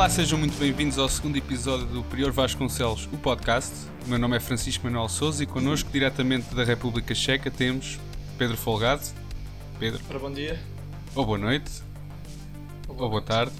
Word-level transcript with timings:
Olá, 0.00 0.08
sejam 0.08 0.38
muito 0.38 0.58
bem-vindos 0.58 0.96
ao 0.96 1.10
segundo 1.10 1.36
episódio 1.36 1.84
do 1.84 2.02
Prior 2.02 2.32
Vasconcelos, 2.32 3.06
o 3.12 3.18
podcast. 3.18 3.70
O 4.06 4.08
meu 4.08 4.18
nome 4.18 4.34
é 4.34 4.40
Francisco 4.40 4.86
Manuel 4.86 5.10
Souza 5.10 5.44
e 5.44 5.46
connosco, 5.46 5.90
diretamente 5.92 6.54
da 6.54 6.64
República 6.64 7.14
Checa, 7.14 7.50
temos 7.50 8.00
Pedro 8.38 8.56
Folgado. 8.56 9.02
Pedro. 9.78 10.00
Ora, 10.08 10.18
bom 10.18 10.32
dia. 10.32 10.58
Ou 11.14 11.26
boa 11.26 11.36
noite. 11.36 11.82
Ou 12.88 12.94
boa, 12.94 13.04
Ou 13.04 13.10
boa 13.10 13.20
tarde. 13.20 13.52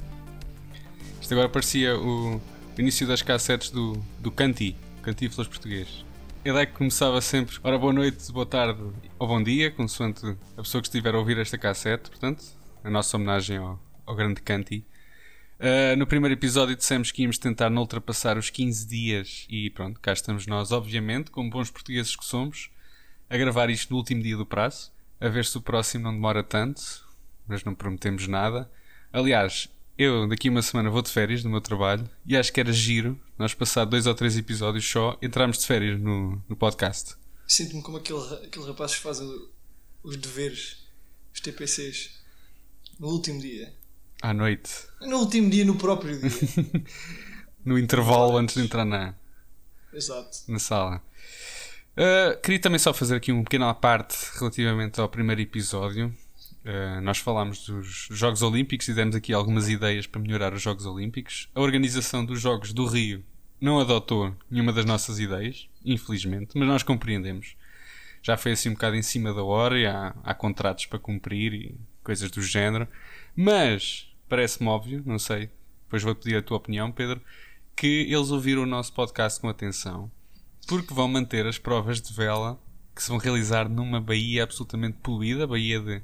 Isto 1.20 1.34
agora 1.34 1.50
parecia 1.50 1.94
o 1.98 2.40
início 2.78 3.06
das 3.06 3.20
cassetes 3.20 3.68
do, 3.68 4.02
do 4.18 4.30
Canti, 4.30 4.74
Cantífilas 5.02 5.46
português. 5.46 6.06
Ele 6.42 6.58
é 6.58 6.64
que 6.64 6.72
começava 6.72 7.20
sempre, 7.20 7.58
ora 7.62 7.78
boa 7.78 7.92
noite, 7.92 8.32
boa 8.32 8.46
tarde 8.46 8.82
ou 9.18 9.28
bom 9.28 9.42
dia, 9.42 9.70
consoante 9.70 10.26
a 10.56 10.62
pessoa 10.62 10.80
que 10.80 10.88
estiver 10.88 11.14
a 11.14 11.18
ouvir 11.18 11.36
esta 11.36 11.58
cassete, 11.58 12.08
portanto, 12.08 12.42
a 12.82 12.88
nossa 12.88 13.14
homenagem 13.18 13.58
ao, 13.58 13.78
ao 14.06 14.16
grande 14.16 14.40
Canti. 14.40 14.86
Uh, 15.60 15.94
no 15.94 16.06
primeiro 16.06 16.32
episódio 16.32 16.74
dissemos 16.74 17.12
que 17.12 17.20
íamos 17.20 17.36
tentar 17.36 17.68
não 17.68 17.82
ultrapassar 17.82 18.38
os 18.38 18.48
15 18.48 18.86
dias 18.86 19.46
e 19.46 19.68
pronto, 19.68 20.00
cá 20.00 20.10
estamos 20.10 20.46
nós, 20.46 20.72
obviamente, 20.72 21.30
como 21.30 21.50
bons 21.50 21.70
portugueses 21.70 22.16
que 22.16 22.24
somos, 22.24 22.70
a 23.28 23.36
gravar 23.36 23.68
isto 23.68 23.90
no 23.90 23.98
último 23.98 24.22
dia 24.22 24.38
do 24.38 24.46
prazo, 24.46 24.90
a 25.20 25.28
ver 25.28 25.44
se 25.44 25.58
o 25.58 25.60
próximo 25.60 26.04
não 26.04 26.14
demora 26.14 26.42
tanto, 26.42 27.06
mas 27.46 27.62
não 27.62 27.74
prometemos 27.74 28.26
nada. 28.26 28.70
Aliás, 29.12 29.68
eu 29.98 30.26
daqui 30.26 30.48
uma 30.48 30.62
semana 30.62 30.88
vou 30.88 31.02
de 31.02 31.10
férias 31.10 31.42
do 31.42 31.50
meu 31.50 31.60
trabalho 31.60 32.08
e 32.24 32.38
acho 32.38 32.50
que 32.50 32.60
era 32.60 32.72
giro, 32.72 33.20
nós 33.36 33.52
passar 33.52 33.84
dois 33.84 34.06
ou 34.06 34.14
três 34.14 34.38
episódios 34.38 34.90
só, 34.90 35.18
entrarmos 35.20 35.58
de 35.58 35.66
férias 35.66 36.00
no, 36.00 36.42
no 36.48 36.56
podcast. 36.56 37.16
Sinto-me 37.46 37.82
como 37.82 37.98
aquele, 37.98 38.46
aquele 38.46 38.64
rapaz 38.64 38.94
que 38.94 39.02
faz 39.02 39.20
os 40.02 40.16
deveres, 40.16 40.86
os 41.34 41.40
TPCs, 41.40 42.18
no 42.98 43.08
último 43.08 43.42
dia. 43.42 43.78
À 44.22 44.34
noite. 44.34 44.70
No 45.00 45.18
último 45.18 45.48
dia, 45.48 45.64
no 45.64 45.76
próprio 45.76 46.18
dia. 46.20 46.30
no 47.64 47.78
intervalo 47.78 48.36
antes 48.36 48.54
de 48.54 48.62
entrar 48.62 48.84
na, 48.84 49.14
Exato. 49.92 50.38
na 50.48 50.58
sala. 50.58 51.02
Uh, 51.92 52.40
queria 52.42 52.60
também 52.60 52.78
só 52.78 52.92
fazer 52.92 53.16
aqui 53.16 53.32
um 53.32 53.42
pequeno 53.42 53.66
à 53.66 53.74
parte 53.74 54.16
relativamente 54.38 55.00
ao 55.00 55.08
primeiro 55.08 55.40
episódio. 55.40 56.14
Uh, 56.64 57.00
nós 57.00 57.18
falámos 57.18 57.64
dos 57.66 58.08
Jogos 58.10 58.42
Olímpicos 58.42 58.88
e 58.88 58.94
demos 58.94 59.16
aqui 59.16 59.32
algumas 59.32 59.68
ideias 59.68 60.06
para 60.06 60.20
melhorar 60.20 60.52
os 60.52 60.60
Jogos 60.60 60.84
Olímpicos. 60.84 61.48
A 61.54 61.60
organização 61.60 62.24
dos 62.24 62.40
Jogos 62.40 62.72
do 62.72 62.86
Rio 62.86 63.24
não 63.58 63.80
adotou 63.80 64.34
nenhuma 64.50 64.72
das 64.72 64.84
nossas 64.84 65.18
ideias, 65.18 65.68
infelizmente, 65.84 66.58
mas 66.58 66.68
nós 66.68 66.82
compreendemos. 66.82 67.56
Já 68.22 68.36
foi 68.36 68.52
assim 68.52 68.68
um 68.68 68.74
bocado 68.74 68.96
em 68.96 69.02
cima 69.02 69.32
da 69.32 69.42
hora 69.42 69.78
e 69.78 69.86
há, 69.86 70.14
há 70.22 70.34
contratos 70.34 70.84
para 70.84 70.98
cumprir 70.98 71.54
e 71.54 71.80
coisas 72.04 72.30
do 72.30 72.42
género. 72.42 72.86
Mas 73.34 74.09
parece-me 74.30 74.68
óbvio, 74.68 75.02
não 75.04 75.18
sei, 75.18 75.50
depois 75.84 76.02
vou 76.02 76.14
pedir 76.14 76.36
a 76.36 76.42
tua 76.42 76.56
opinião, 76.56 76.92
Pedro, 76.92 77.20
que 77.76 78.06
eles 78.08 78.30
ouviram 78.30 78.62
o 78.62 78.66
nosso 78.66 78.92
podcast 78.92 79.40
com 79.40 79.48
atenção 79.48 80.10
porque 80.66 80.94
vão 80.94 81.08
manter 81.08 81.46
as 81.46 81.58
provas 81.58 82.00
de 82.00 82.12
vela 82.14 82.56
que 82.94 83.02
se 83.02 83.08
vão 83.08 83.18
realizar 83.18 83.68
numa 83.68 84.00
baía 84.00 84.44
absolutamente 84.44 84.98
poluída, 85.02 85.42
a 85.42 85.46
baía 85.46 85.80
de 85.80 86.00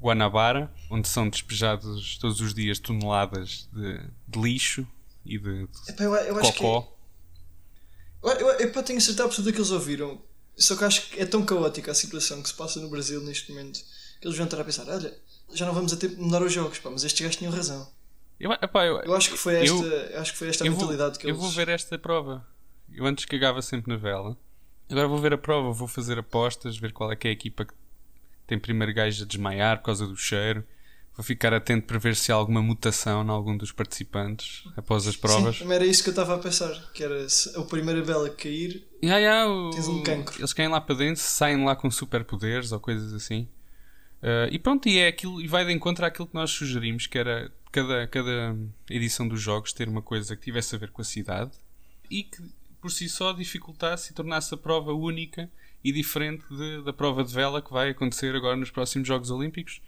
Guanabara, 0.00 0.72
onde 0.90 1.06
são 1.06 1.28
despejados 1.28 2.16
todos 2.18 2.40
os 2.40 2.54
dias 2.54 2.78
toneladas 2.78 3.68
de, 3.72 4.00
de 4.26 4.40
lixo 4.40 4.86
e 5.24 5.38
de, 5.38 5.66
de 5.66 5.90
Epá, 5.90 6.04
eu, 6.04 6.14
eu 6.14 6.40
cocó. 6.40 6.96
Eu, 8.22 8.30
eu, 8.30 8.48
eu 8.58 8.82
tenho 8.82 9.00
certeza 9.00 9.24
absoluta 9.24 9.52
que 9.52 9.58
eles 9.58 9.70
ouviram. 9.70 10.20
Só 10.56 10.74
que 10.74 10.84
acho 10.84 11.10
que 11.10 11.20
é 11.20 11.26
tão 11.26 11.44
caótica 11.44 11.90
a 11.90 11.94
situação 11.94 12.42
que 12.42 12.48
se 12.48 12.54
passa 12.54 12.80
no 12.80 12.88
Brasil 12.88 13.20
neste 13.20 13.50
momento 13.52 13.80
que 14.20 14.26
eles 14.26 14.36
vão 14.36 14.46
estar 14.46 14.60
a 14.60 14.64
pensar: 14.64 14.88
olha, 14.88 15.14
já 15.52 15.66
não 15.66 15.74
vamos 15.74 15.92
a 15.92 15.96
tempo 15.96 16.16
de 16.16 16.20
mudar 16.20 16.42
os 16.42 16.52
jogos, 16.52 16.78
pá, 16.78 16.90
mas 16.90 17.04
estes 17.04 17.20
gajos 17.20 17.36
tinham 17.36 17.52
razão. 17.52 17.88
Eu, 18.38 18.52
epá, 18.52 18.84
eu, 18.84 18.98
eu 19.00 19.14
acho 19.14 19.30
que 19.30 19.38
foi 19.38 19.56
esta, 19.56 20.20
acho 20.20 20.32
que 20.32 20.38
foi 20.38 20.48
esta 20.48 20.64
a 20.64 20.70
mentalidade 20.70 21.12
vou, 21.12 21.20
que 21.20 21.26
eles. 21.26 21.36
Eu 21.36 21.42
vou 21.42 21.50
ver 21.50 21.68
esta 21.68 21.98
prova. 21.98 22.46
Eu 22.92 23.06
antes 23.06 23.24
cagava 23.24 23.62
sempre 23.62 23.92
na 23.92 23.98
vela. 23.98 24.36
Agora 24.90 25.08
vou 25.08 25.18
ver 25.18 25.32
a 25.32 25.38
prova, 25.38 25.72
vou 25.72 25.88
fazer 25.88 26.18
apostas, 26.18 26.76
ver 26.76 26.92
qual 26.92 27.10
é 27.10 27.16
que 27.16 27.26
é 27.26 27.30
a 27.30 27.32
equipa 27.32 27.64
que 27.64 27.74
tem 28.46 28.58
primeiro 28.58 28.94
gajo 28.94 29.24
a 29.24 29.26
desmaiar 29.26 29.78
por 29.78 29.86
causa 29.86 30.06
do 30.06 30.16
cheiro. 30.16 30.64
Vou 31.16 31.24
ficar 31.24 31.52
atento 31.54 31.86
para 31.86 31.98
ver 31.98 32.14
se 32.14 32.30
há 32.30 32.34
alguma 32.34 32.60
mutação 32.60 33.24
em 33.24 33.30
algum 33.30 33.56
dos 33.56 33.72
participantes 33.72 34.64
após 34.76 35.06
as 35.06 35.16
provas. 35.16 35.56
Sim, 35.56 35.72
era 35.72 35.84
isso 35.84 36.02
que 36.02 36.10
eu 36.10 36.12
estava 36.12 36.34
a 36.34 36.38
pensar. 36.38 36.92
Que 36.92 37.02
era 37.02 37.26
se 37.26 37.58
a 37.58 37.62
primeira 37.62 38.02
vela 38.02 38.28
cair, 38.28 38.86
yeah, 39.02 39.18
yeah, 39.18 39.50
o, 39.50 39.70
tens 39.70 39.88
um 39.88 40.02
cancro. 40.02 40.38
Eles 40.38 40.52
caem 40.52 40.68
lá 40.68 40.78
para 40.78 40.94
dentro, 40.94 41.22
saem 41.22 41.64
lá 41.64 41.74
com 41.74 41.90
superpoderes 41.90 42.70
ou 42.70 42.78
coisas 42.78 43.14
assim. 43.14 43.48
Uh, 44.26 44.50
e 44.50 44.58
pronto, 44.58 44.88
e 44.88 44.98
é 44.98 45.06
aquilo, 45.06 45.40
e 45.40 45.46
vai 45.46 45.64
de 45.64 45.72
encontro 45.72 46.04
àquilo 46.04 46.26
que 46.26 46.34
nós 46.34 46.50
sugerimos, 46.50 47.06
que 47.06 47.16
era 47.16 47.48
cada, 47.70 48.08
cada 48.08 48.56
edição 48.90 49.28
dos 49.28 49.40
jogos 49.40 49.72
ter 49.72 49.88
uma 49.88 50.02
coisa 50.02 50.34
que 50.34 50.42
tivesse 50.42 50.74
a 50.74 50.78
ver 50.78 50.90
com 50.90 51.00
a 51.00 51.04
cidade 51.04 51.52
e 52.10 52.24
que 52.24 52.42
por 52.80 52.90
si 52.90 53.08
só 53.08 53.32
dificultasse 53.32 54.10
e 54.10 54.14
tornasse 54.14 54.52
a 54.52 54.56
prova 54.56 54.92
única 54.92 55.48
e 55.84 55.92
diferente 55.92 56.44
de, 56.50 56.82
da 56.82 56.92
prova 56.92 57.22
de 57.22 57.32
vela 57.32 57.62
que 57.62 57.72
vai 57.72 57.90
acontecer 57.90 58.34
agora 58.34 58.56
nos 58.56 58.68
próximos 58.68 59.06
Jogos 59.06 59.30
Olímpicos 59.30 59.80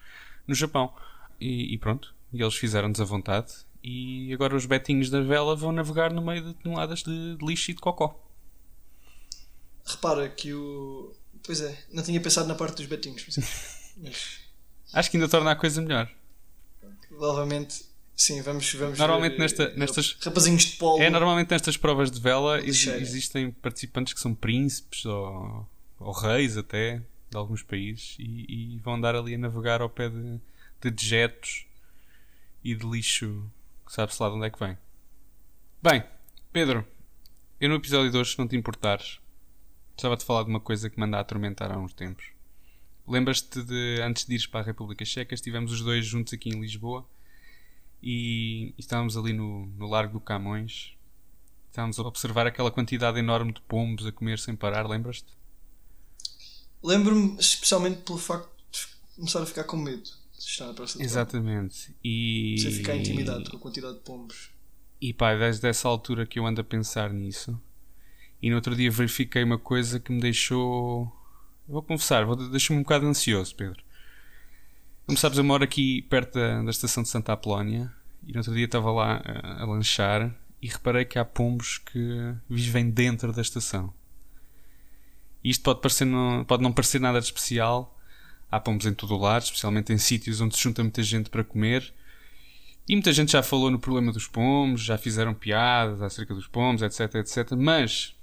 no 0.47 0.55
Japão. 0.55 0.93
E, 1.41 1.75
e 1.75 1.79
pronto, 1.79 2.15
e 2.33 2.41
eles 2.41 2.55
fizeram-nos 2.55 3.01
a 3.01 3.05
vontade. 3.05 3.53
E 3.83 4.33
agora 4.33 4.55
os 4.55 4.67
betinhos 4.67 5.11
da 5.11 5.21
vela 5.21 5.57
vão 5.57 5.73
navegar 5.73 6.13
no 6.13 6.23
meio 6.23 6.45
de 6.45 6.55
toneladas 6.55 7.03
de, 7.03 7.37
de 7.37 7.45
lixo 7.45 7.73
e 7.73 7.75
de 7.75 7.81
cocó. 7.81 8.25
Repara 9.85 10.29
que 10.29 10.53
o. 10.53 11.13
Pois 11.45 11.61
é, 11.61 11.77
não 11.93 12.05
tinha 12.05 12.21
pensado 12.21 12.47
na 12.47 12.55
parte 12.55 12.77
dos 12.77 12.87
betinhos. 12.87 13.25
Acho 14.93 15.11
que 15.11 15.17
ainda 15.17 15.29
torna 15.29 15.51
a 15.53 15.57
coisa 15.57 15.81
melhor. 15.83 16.11
Provavelmente 17.09 17.89
Sim, 18.19 18.43
vamos, 18.43 18.75
vamos 18.75 18.99
Normalmente 18.99 19.35
ver, 19.35 19.39
nesta, 19.39 19.69
nestas 19.77 20.17
rapazinhos 20.21 20.65
de 20.65 20.77
polo. 20.77 21.01
É, 21.01 21.09
normalmente 21.09 21.53
nestas 21.53 21.77
provas 21.77 22.11
de 22.11 22.21
vela 22.21 22.61
ex 22.61 22.85
existem 22.89 23.53
participantes 23.53 24.13
que 24.13 24.19
são 24.19 24.35
príncipes 24.35 25.07
ou, 25.07 25.69
ou, 26.01 26.11
reis 26.11 26.57
até 26.57 27.01
de 27.31 27.37
alguns 27.37 27.63
países 27.63 28.17
e, 28.19 28.75
e, 28.75 28.79
vão 28.81 28.95
andar 28.95 29.15
ali 29.15 29.37
a 29.37 29.39
navegar 29.39 29.81
ao 29.81 29.89
pé 29.89 30.09
de, 30.09 30.41
de 30.81 30.91
dejetos 30.91 31.65
e 32.65 32.75
de 32.75 32.85
lixo 32.85 33.49
que 33.87 33.93
sabe-se 33.93 34.21
lá 34.21 34.31
de 34.31 34.35
onde 34.35 34.47
é 34.47 34.51
que 34.51 34.59
vem. 34.59 34.77
Bem, 35.81 36.03
Pedro, 36.53 36.85
eu 37.61 37.69
no 37.69 37.77
episódio 37.77 38.11
de 38.11 38.19
hoje, 38.19 38.33
se 38.33 38.39
não 38.41 38.49
te 38.49 38.57
importares, 38.57 39.21
gostava 39.93 40.17
de 40.17 40.25
falar 40.25 40.43
de 40.43 40.51
uma 40.51 40.61
coisa 40.61 40.91
que 40.91 40.99
me 40.99 41.07
anda 41.07 41.19
a 41.19 41.21
atormentar 41.21 41.71
há 41.71 41.79
uns 41.79 41.95
tempos. 41.95 42.27
Lembras-te 43.09 43.63
de, 43.63 44.01
antes 44.03 44.27
de 44.27 44.35
ires 44.35 44.47
para 44.47 44.61
a 44.61 44.65
República 44.65 45.05
Checa, 45.05 45.35
estivemos 45.35 45.73
os 45.73 45.81
dois 45.81 46.05
juntos 46.05 46.35
aqui 46.35 46.51
em 46.51 46.61
Lisboa 46.61 47.09
e, 48.03 48.75
e 48.77 48.81
estávamos 48.81 49.17
ali 49.17 49.33
no, 49.33 49.67
no 49.67 49.89
Largo 49.89 50.15
do 50.15 50.21
Camões. 50.21 50.93
Estávamos 51.71 51.99
a 51.99 52.03
observar 52.03 52.47
aquela 52.47 52.71
quantidade 52.71 53.19
enorme 53.19 53.53
de 53.53 53.61
pombos 53.63 54.07
a 54.07 54.13
comer 54.13 54.39
sem 54.39 54.55
parar, 54.55 54.87
lembras-te? 54.87 55.39
Lembro-me 56.83 57.39
especialmente 57.39 58.03
pelo 58.03 58.19
facto 58.19 58.51
de 58.71 58.87
começar 59.17 59.43
a 59.43 59.47
ficar 59.47 59.65
com 59.65 59.77
medo 59.77 60.11
de 60.39 60.45
estar 60.45 60.67
na 60.67 60.75
praça 60.75 61.03
Exatamente. 61.03 61.95
E... 62.05 62.57
Você 62.59 62.71
ficar 62.71 62.97
intimidado 62.97 63.51
com 63.51 63.57
a 63.57 63.61
quantidade 63.61 63.95
de 63.95 64.01
pombos. 64.01 64.51
E 65.01 65.13
pá, 65.13 65.35
desde 65.35 65.67
essa 65.67 65.89
altura 65.89 66.27
que 66.27 66.39
eu 66.39 66.47
ando 66.47 66.61
a 66.61 66.65
pensar 66.65 67.13
nisso. 67.13 67.61
E 68.41 68.51
no 68.51 68.57
outro 68.57 68.77
dia 68.77 68.91
verifiquei 68.91 69.43
uma 69.43 69.59
coisa 69.59 69.99
que 69.99 70.13
me 70.13 70.21
deixou. 70.21 71.13
Vou 71.69 71.83
confessar, 71.83 72.25
deixou-me 72.51 72.81
um 72.81 72.83
bocado 72.83 73.07
ansioso, 73.07 73.55
Pedro. 73.55 73.83
Como 75.05 75.19
sabes, 75.19 75.37
eu 75.37 75.45
moro 75.45 75.63
aqui 75.63 76.01
perto 76.03 76.39
da, 76.39 76.63
da 76.63 76.71
estação 76.71 77.03
de 77.03 77.11
Santa 77.11 77.35
Apolónia 77.35 77.93
e 78.27 78.33
no 78.33 78.39
outro 78.39 78.55
dia 78.55 78.65
estava 78.65 78.91
lá 78.91 79.23
a, 79.25 79.63
a 79.63 79.67
lanchar 79.67 80.35
e 80.63 80.69
reparei 80.69 81.05
que 81.05 81.19
há 81.19 81.25
pombos 81.27 81.79
que 81.79 82.35
vivem 82.49 82.91
dentro 82.91 83.35
da 83.35 83.43
estação. 83.43 83.93
E 85.45 85.51
isto 85.51 85.63
pode, 85.63 85.81
parecer 85.81 86.07
não, 86.07 86.43
pode 86.45 86.63
não 86.63 86.73
parecer 86.73 87.01
nada 87.01 87.21
de 87.21 87.27
especial. 87.27 87.95
Há 88.51 88.59
pombos 88.59 88.87
em 88.87 88.95
todo 88.95 89.15
o 89.15 89.19
lado, 89.19 89.43
especialmente 89.43 89.93
em 89.93 89.99
sítios 89.99 90.41
onde 90.41 90.57
se 90.57 90.63
junta 90.63 90.83
muita 90.83 91.03
gente 91.03 91.29
para 91.29 91.45
comer. 91.45 91.93
E 92.89 92.95
muita 92.95 93.13
gente 93.13 93.33
já 93.33 93.43
falou 93.43 93.71
no 93.71 93.79
problema 93.79 94.11
dos 94.11 94.27
pombos, 94.27 94.83
já 94.83 94.97
fizeram 94.97 95.35
piadas 95.35 96.01
acerca 96.01 96.35
dos 96.35 96.47
pombos, 96.47 96.81
etc, 96.81 97.17
etc. 97.17 97.53
Mas 97.53 98.15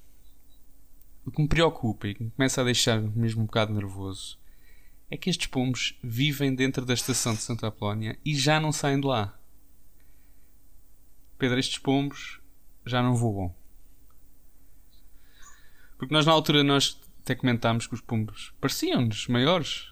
o 1.25 1.31
que 1.31 1.41
me 1.41 1.47
preocupa 1.47 2.07
e 2.07 2.13
que 2.13 2.23
me 2.23 2.31
começa 2.31 2.61
a 2.61 2.63
deixar 2.63 3.01
mesmo 3.01 3.41
um 3.41 3.45
bocado 3.45 3.73
nervoso 3.73 4.37
é 5.09 5.17
que 5.17 5.29
estes 5.29 5.47
pombos 5.47 5.97
vivem 6.03 6.53
dentro 6.53 6.85
da 6.85 6.93
estação 6.93 7.33
de 7.33 7.41
Santa 7.41 7.67
Apolónia 7.67 8.17
e 8.23 8.35
já 8.35 8.59
não 8.59 8.71
saem 8.71 8.99
de 8.99 9.07
lá. 9.07 9.37
Pedro, 11.37 11.59
estes 11.59 11.79
pombos 11.79 12.39
já 12.85 13.01
não 13.01 13.15
voam. 13.15 13.53
Porque 15.97 16.13
nós 16.13 16.25
na 16.25 16.31
altura 16.31 16.63
nós 16.63 16.99
até 17.21 17.33
comentámos 17.35 17.87
que 17.87 17.93
os 17.93 18.01
pombos 18.01 18.53
pareciam-nos 18.61 19.27
maiores 19.27 19.91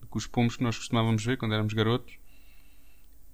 do 0.00 0.06
que 0.06 0.16
os 0.16 0.26
pombos 0.26 0.56
que 0.56 0.62
nós 0.62 0.76
costumávamos 0.76 1.24
ver 1.24 1.36
quando 1.36 1.54
éramos 1.54 1.72
garotos. 1.72 2.18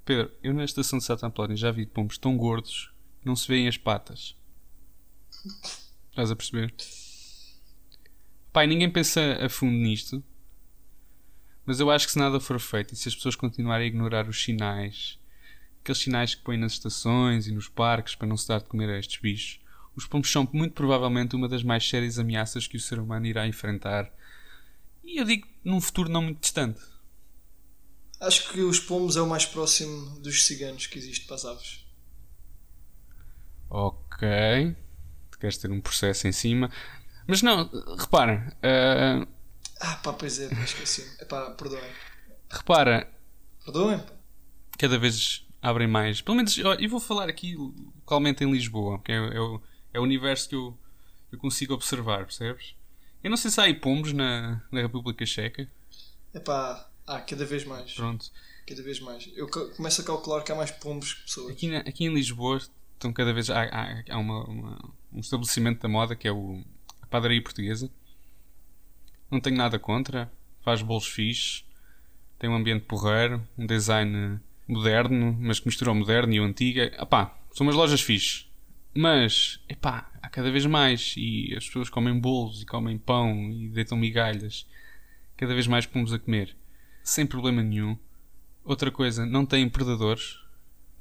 Pedro, 0.05 0.31
eu 0.43 0.53
na 0.53 0.65
estação 0.65 0.99
de 0.99 1.05
Santa 1.05 1.27
Apolónia 1.27 1.57
já 1.57 1.71
vi 1.71 1.87
pombos 1.87 2.19
tão 2.19 2.37
gordos 2.37 2.93
que 3.21 3.27
não 3.27 3.35
se 3.35 3.49
veem 3.49 3.67
as 3.67 3.79
patas. 3.79 4.37
Estás 6.11 6.31
a 6.31 6.37
perceber? 6.37 6.75
Pai, 8.55 8.67
ninguém 8.67 8.91
pensa 8.91 9.21
a 9.45 9.51
fundo 9.51 9.77
nisto 9.77 10.25
mas 11.67 11.81
eu 11.81 11.91
acho 11.91 12.07
que 12.07 12.13
se 12.13 12.19
nada 12.19 12.41
for 12.41 12.59
feito 12.59 12.95
e 12.95 12.97
se 12.97 13.09
as 13.09 13.15
pessoas 13.15 13.37
continuarem 13.37 13.85
a 13.85 13.89
ignorar 13.89 14.29
os 14.29 14.43
sinais 14.43 15.19
aqueles 15.85 15.99
sinais 15.99 16.35
que 16.35 16.43
põem 16.43 16.57
nas 16.57 16.73
estações 16.73 17.47
e 17.47 17.53
nos 17.53 17.69
parques 17.69 18.15
para 18.15 18.27
não 18.27 18.39
se 18.39 18.49
dar 18.49 18.59
de 18.59 18.65
comer 18.65 18.89
a 18.89 18.99
estes 18.99 19.21
bichos, 19.21 19.61
os 19.95 20.07
pombos 20.07 20.33
são 20.33 20.49
muito 20.51 20.73
provavelmente 20.73 21.37
uma 21.37 21.47
das 21.47 21.63
mais 21.63 21.87
sérias 21.87 22.19
ameaças 22.19 22.67
que 22.67 22.79
o 22.79 22.81
ser 22.81 22.99
humano 22.99 23.27
irá 23.27 23.47
enfrentar. 23.47 24.11
E 25.05 25.21
eu 25.21 25.27
digo 25.27 25.47
num 25.63 25.81
futuro 25.83 26.09
não 26.09 26.23
muito 26.23 26.41
distante. 26.41 26.81
Acho 28.19 28.51
que 28.51 28.61
os 28.61 28.81
pombos 28.81 29.17
é 29.17 29.21
o 29.21 29.29
mais 29.29 29.45
próximo 29.45 30.19
dos 30.21 30.45
ciganos 30.45 30.87
que 30.87 30.99
existe 30.99 31.27
para 31.27 31.37
as 31.37 31.45
aves. 31.45 31.85
Ok. 33.69 34.75
Tu 35.31 35.39
queres 35.39 35.59
ter 35.59 35.71
um 35.71 35.83
processo 35.83 36.27
em 36.27 36.33
cima. 36.33 36.71
Mas 37.27 37.43
não, 37.43 37.69
repara. 37.99 38.55
Uh, 38.59 39.27
Ah, 39.81 39.97
pá, 39.97 40.13
pois 40.13 40.39
é, 40.41 40.47
esqueci. 40.65 41.05
É 41.21 41.25
pá, 41.25 41.51
perdoem. 41.51 41.83
repara, 42.51 43.11
Perdoem, 43.65 44.03
cada 44.79 44.99
vez 44.99 45.45
abrem 45.63 45.89
mais. 45.89 46.21
Pelo 46.21 46.37
menos, 46.37 46.57
eu 46.59 46.89
vou 46.89 47.01
falar 47.01 47.29
aqui 47.29 47.55
localmente 47.57 48.45
em 48.45 48.51
Lisboa, 48.53 49.01
que 49.03 49.11
é, 49.13 49.17
é 49.17 49.41
o, 49.41 49.61
é 49.95 49.99
o 50.01 50.03
universo 50.03 50.49
que 50.49 50.55
eu, 50.55 50.77
eu 51.33 51.39
consigo 51.39 51.73
observar, 51.75 52.25
percebes? 52.27 52.75
Eu 53.23 53.31
não 53.31 53.37
sei 53.39 53.51
se 53.51 53.59
há 53.61 53.65
aí 53.65 53.75
pombos 53.75 54.13
na, 54.13 54.63
na 54.71 54.83
República 54.83 55.25
Checa. 55.25 55.67
É 56.35 56.39
pá, 56.41 56.89
ah, 57.07 57.21
cada 57.21 57.45
vez 57.47 57.65
mais. 57.65 57.93
Pronto. 57.95 58.31
Cada 58.67 58.83
vez 58.83 59.01
mais. 59.01 59.31
Eu 59.35 59.49
começo 59.49 60.01
a 60.03 60.05
calcular 60.05 60.43
que 60.43 60.53
há 60.53 60.55
mais 60.55 60.71
pombos 60.71 61.15
que 61.15 61.23
pessoas. 61.23 61.53
Aqui, 61.53 61.69
na- 61.69 61.79
aqui 61.81 62.05
em 62.05 62.15
Lisboa 62.15 62.59
estão 62.93 63.13
cada 63.13 63.33
vez. 63.33 63.49
Há, 63.51 63.63
há- 63.65 64.05
há 64.11 64.19
uma- 64.19 64.45
uma- 64.45 64.91
um 65.13 65.21
estabelecimento 65.21 65.81
da 65.83 65.89
moda 65.89 66.15
que 66.15 66.29
é 66.29 66.33
o, 66.33 66.63
padaria 67.15 67.41
portuguesa. 67.41 67.89
Não 69.31 69.39
tenho 69.39 69.57
nada 69.57 69.79
contra. 69.79 70.33
Faz 70.63 70.83
bolos 70.83 71.07
fixes. 71.07 71.65
Tem 72.41 72.51
um 72.51 72.57
ambiente 72.57 72.87
porreiro. 72.87 73.47
Um 73.57 73.67
design 73.67 74.41
moderno, 74.67 75.37
mas 75.41 75.61
que 75.61 75.69
mistura 75.69 75.93
o 75.93 75.95
moderno 75.95 76.33
e 76.33 76.41
o 76.41 76.45
antigo. 76.45 76.81
Epá, 76.81 77.39
são 77.53 77.65
umas 77.65 77.77
lojas 77.77 78.01
fixes. 78.01 78.51
Mas, 78.93 79.61
epá, 79.69 80.11
há 80.21 80.29
cada 80.29 80.51
vez 80.51 80.67
mais. 80.67 81.15
E 81.17 81.55
as 81.57 81.65
pessoas 81.65 81.89
comem 81.89 82.19
bolos 82.19 82.63
e 82.63 82.67
comem 82.67 82.99
pão 82.99 83.49
e 83.49 83.69
deitam 83.69 83.97
migalhas. 83.97 84.67
Cada 85.37 85.55
vez 85.55 85.69
mais 85.69 85.87
pomos 85.87 86.13
a 86.13 86.19
comer. 86.19 86.57
Sem 87.05 87.25
problema 87.25 87.63
nenhum. 87.63 87.97
Outra 88.65 88.91
coisa, 88.91 89.25
não 89.25 89.47
têm 89.47 89.69
predadores. 89.69 90.41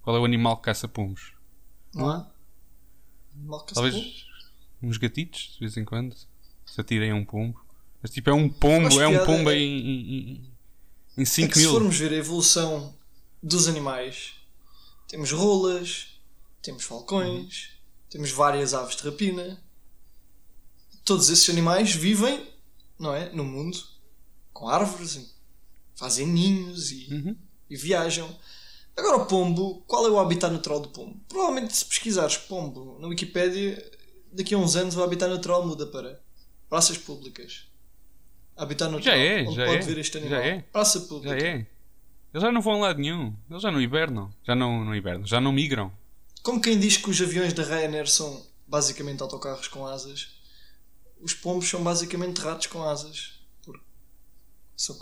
Qual 0.04 0.16
é 0.16 0.19
o 0.19 0.25
animal 0.25 0.57
que 0.57 0.63
caça 0.63 0.88
pomos? 0.88 1.33
Não 1.92 2.07
há? 2.07 2.31
Mal 3.33 3.66
que 3.66 3.74
pôr. 3.74 3.81
Talvez 3.81 4.31
uns 4.83 4.97
gatitos, 4.97 5.53
de 5.53 5.59
vez 5.62 5.77
em 5.77 5.85
quando, 5.85 6.15
se 6.65 6.80
atirem 6.81 7.12
a 7.12 7.15
um 7.15 7.25
pombo. 7.25 7.59
Mas 8.01 8.12
tipo, 8.12 8.30
é 8.30 8.33
um 8.33 8.50
pombo, 8.50 9.00
é 9.01 9.07
um 9.07 9.25
pombo 9.25 9.50
é- 9.50 9.57
em, 9.57 9.80
em, 9.80 10.53
em 11.18 11.21
É 11.21 11.25
5 11.25 11.50
que 11.50 11.56
se 11.59 11.62
mil. 11.62 11.71
formos 11.71 11.97
ver 11.97 12.12
a 12.12 12.18
evolução 12.18 12.94
dos 13.41 13.68
animais, 13.68 14.33
temos 15.07 15.31
rolas, 15.31 16.19
temos 16.62 16.83
falcões, 16.83 17.69
temos 18.09 18.31
várias 18.31 18.74
aves 18.74 18.95
de 18.95 19.03
rapina. 19.03 19.62
Todos 21.06 21.30
esses 21.30 21.50
animais 21.50 21.94
vivem, 21.94 22.47
não 22.97 23.13
é? 23.13 23.30
No 23.33 23.44
mundo, 23.44 23.77
com 24.53 24.69
árvores, 24.69 25.33
fazem 25.95 26.25
ninhos 26.27 26.91
e, 26.91 27.07
Uhum. 27.13 27.35
e 27.69 27.75
viajam. 27.75 28.33
Agora 28.95 29.18
o 29.18 29.25
pombo, 29.25 29.81
qual 29.88 30.06
é 30.06 30.09
o 30.09 30.19
habitat 30.19 30.51
natural 30.53 30.80
do 30.80 30.89
pombo? 30.89 31.19
Provavelmente 31.27 31.75
se 31.75 31.83
pesquisares 31.85 32.38
pombo 32.38 32.97
na 33.00 33.07
Wikipédia, 33.07 33.91
daqui 34.33 34.53
a 34.53 34.57
uns 34.57 34.75
anos 34.75 34.95
o 34.97 35.03
habitat 35.03 35.30
natural 35.30 35.65
muda 35.65 35.85
para 35.88 36.21
praças 36.69 36.97
públicas. 36.97 37.68
Habitat 38.56 38.91
natural. 38.91 39.15
é, 39.15 39.41
onde 39.44 39.56
já 39.56 39.65
pode 39.65 39.77
é, 39.77 39.81
ver 39.81 39.97
este 39.97 40.13
já 40.13 40.19
animal. 40.19 40.39
é. 40.41 40.62
Praça 40.71 41.00
Já 41.00 41.06
pública. 41.07 41.35
é. 41.38 41.68
Eles 42.33 42.44
já 42.44 42.51
não 42.51 42.62
vão 42.62 42.74
a 42.75 42.88
lado 42.88 43.00
nenhum. 43.00 43.35
Eles 43.50 43.62
já 43.62 43.71
não 43.71 43.80
hibernam. 43.81 44.33
Já 44.44 44.56
não, 44.56 44.83
não 44.83 44.95
hibernam. 44.95 45.25
Já 45.25 45.39
não 45.39 45.51
migram. 45.51 45.91
Como 46.41 46.59
quem 46.59 46.80
diz 46.80 46.97
que 46.97 47.09
os 47.09 47.21
aviões 47.21 47.53
da 47.53 47.63
Ryanair 47.63 48.07
são 48.09 48.45
basicamente 48.68 49.21
autocarros 49.21 49.68
com 49.68 49.85
asas, 49.85 50.30
os 51.21 51.33
pombos 51.33 51.69
são 51.69 51.83
basicamente 51.83 52.39
ratos 52.39 52.68
com 52.68 52.83
asas. 52.83 53.39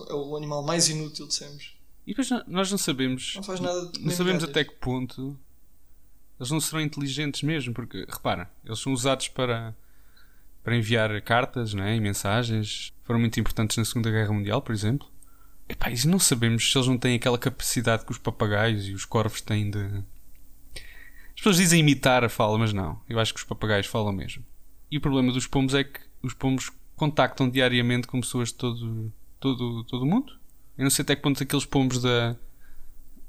É 0.10 0.14
o 0.14 0.36
animal 0.36 0.62
mais 0.62 0.90
inútil 0.90 1.28
de 1.28 1.34
sempre. 1.34 1.66
E 2.06 2.14
depois 2.14 2.30
nós 2.48 2.70
não 2.70 2.78
sabemos. 2.78 3.34
Não 3.36 3.44
faz 3.44 3.60
nada 3.60 3.88
de 3.88 4.00
Não 4.02 4.12
sabemos 4.12 4.44
até 4.44 4.64
que 4.64 4.76
ponto 4.76 5.40
eles 6.42 6.50
não 6.50 6.60
serão 6.60 6.82
inteligentes 6.82 7.44
mesmo, 7.44 7.72
porque 7.72 8.04
repara, 8.10 8.50
eles 8.66 8.80
são 8.80 8.92
usados 8.92 9.28
para, 9.28 9.76
para 10.64 10.76
enviar 10.76 11.22
cartas 11.22 11.72
né, 11.76 11.96
e 11.96 12.00
mensagens. 12.00 12.92
Foram 13.04 13.20
muito 13.20 13.40
importantes 13.40 13.78
na 13.78 13.86
Segunda 13.86 14.10
Guerra 14.10 14.34
Mundial, 14.34 14.60
por 14.60 14.74
exemplo. 14.74 15.08
Epá, 15.70 15.92
e 15.92 16.08
não 16.08 16.18
sabemos 16.18 16.72
se 16.72 16.76
eles 16.76 16.88
não 16.88 16.98
têm 16.98 17.16
aquela 17.16 17.38
capacidade 17.38 18.04
que 18.04 18.12
os 18.12 18.18
papagaios 18.18 18.88
e 18.88 18.94
os 18.94 19.06
corvos 19.06 19.40
têm 19.40 19.70
de. 19.70 20.04
As 21.28 21.36
pessoas 21.36 21.58
dizem 21.58 21.80
imitar 21.80 22.24
a 22.24 22.30
fala, 22.30 22.58
mas 22.58 22.74
não. 22.74 23.00
Eu 23.08 23.20
acho 23.20 23.36
que 23.36 23.40
os 23.40 23.46
papagaios 23.46 23.86
falam 23.86 24.12
mesmo. 24.12 24.44
E 24.90 24.98
o 24.98 25.02
problema 25.02 25.32
dos 25.32 25.46
pombos 25.46 25.76
é 25.76 25.84
que 25.84 26.00
os 26.24 26.34
pombos 26.34 26.72
contactam 26.96 27.48
diariamente 27.48 28.08
com 28.08 28.20
pessoas 28.20 28.50
de 28.50 28.56
todo, 28.56 29.14
todo, 29.40 29.84
todo 29.84 30.02
o 30.02 30.08
mundo. 30.08 30.34
Eu 30.76 30.86
não 30.86 30.90
sei 30.90 31.04
até 31.04 31.16
que 31.16 31.22
ponto 31.22 31.42
aqueles 31.42 31.66
pombos 31.66 32.02
da, 32.02 32.36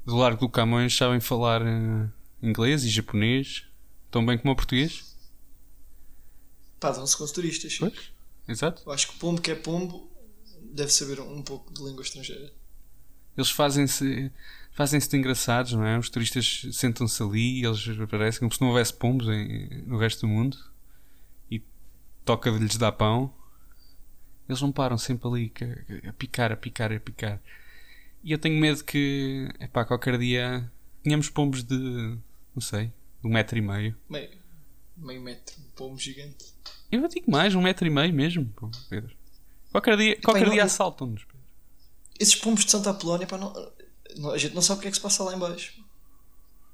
do 0.03 0.15
Largo 0.15 0.39
do 0.39 0.49
Camões 0.49 0.97
sabem 0.97 1.19
falar 1.19 1.61
eh, 1.61 2.07
inglês 2.43 2.83
e 2.83 2.89
japonês 2.89 3.65
tão 4.11 4.25
bem 4.25 4.37
como 4.37 4.53
o 4.53 4.55
português. 4.55 5.15
Pá, 6.79 6.91
dão-se 6.91 7.15
com 7.17 7.23
os 7.23 7.31
turistas. 7.31 7.77
Pois, 7.77 8.11
exato. 8.47 8.83
Eu 8.85 8.91
acho 8.91 9.07
que 9.07 9.15
o 9.15 9.19
pombo 9.19 9.41
que 9.41 9.51
é 9.51 9.55
pombo 9.55 10.11
deve 10.61 10.91
saber 10.91 11.19
um 11.21 11.41
pouco 11.41 11.73
de 11.73 11.81
língua 11.83 12.01
estrangeira. 12.03 12.51
Eles 13.37 13.49
fazem-se 13.49 14.31
fazem-se 14.73 15.07
de 15.09 15.17
engraçados, 15.17 15.73
não 15.73 15.85
é? 15.85 15.97
Os 15.97 16.09
turistas 16.09 16.65
sentam-se 16.73 17.21
ali 17.21 17.61
e 17.61 17.65
eles 17.65 17.87
aparecem 17.99 18.39
como 18.39 18.51
se 18.53 18.59
não 18.61 18.69
houvesse 18.69 18.93
pombos 18.93 19.27
em- 19.27 19.83
no 19.85 19.97
resto 19.97 20.21
do 20.21 20.27
mundo 20.27 20.57
e 21.49 21.61
toca 22.25 22.51
de 22.51 22.57
lhes 22.59 22.75
dar 22.77 22.91
pão. 22.91 23.33
Eles 24.49 24.61
não 24.61 24.71
param 24.71 24.97
sempre 24.97 25.27
ali 25.27 25.49
ca- 25.49 25.65
a 26.09 26.13
picar, 26.13 26.51
a 26.51 26.57
picar, 26.57 26.91
a 26.91 26.99
picar. 26.99 27.39
E 28.23 28.31
eu 28.31 28.37
tenho 28.37 28.59
medo 28.59 28.83
que, 28.83 29.47
epá, 29.59 29.85
qualquer 29.85 30.17
dia 30.17 30.69
tenhamos 31.03 31.29
pombos 31.29 31.63
de, 31.63 32.17
não 32.55 32.61
sei, 32.61 32.87
de 33.21 33.27
um 33.27 33.31
metro 33.31 33.57
e 33.57 33.61
meio. 33.61 33.95
Meio, 34.09 34.29
meio 34.97 35.21
metro, 35.21 35.55
um 35.59 35.69
pombo 35.75 35.97
gigante. 35.99 36.53
Eu 36.91 37.07
digo 37.07 37.29
mais, 37.31 37.55
um 37.55 37.61
metro 37.61 37.85
e 37.87 37.89
meio 37.89 38.13
mesmo, 38.13 38.45
pô, 38.55 38.69
Pedro. 38.89 39.15
Qualquer 39.71 39.97
dia, 39.97 40.21
qualquer 40.21 40.49
dia 40.49 40.63
assaltam-nos, 40.63 41.23
Pedro. 41.23 41.39
Esses 42.19 42.35
pombos 42.35 42.63
de 42.65 42.71
Santa 42.71 42.91
Apolónia, 42.91 43.25
pá, 43.25 43.37
não, 43.37 43.51
não- 44.17 44.31
a 44.31 44.37
gente 44.37 44.53
não 44.53 44.61
sabe 44.61 44.79
o 44.79 44.81
que 44.81 44.87
é 44.87 44.91
que 44.91 44.97
se 44.97 45.01
passa 45.01 45.23
lá 45.23 45.35
em 45.35 45.39
baixo. 45.39 45.83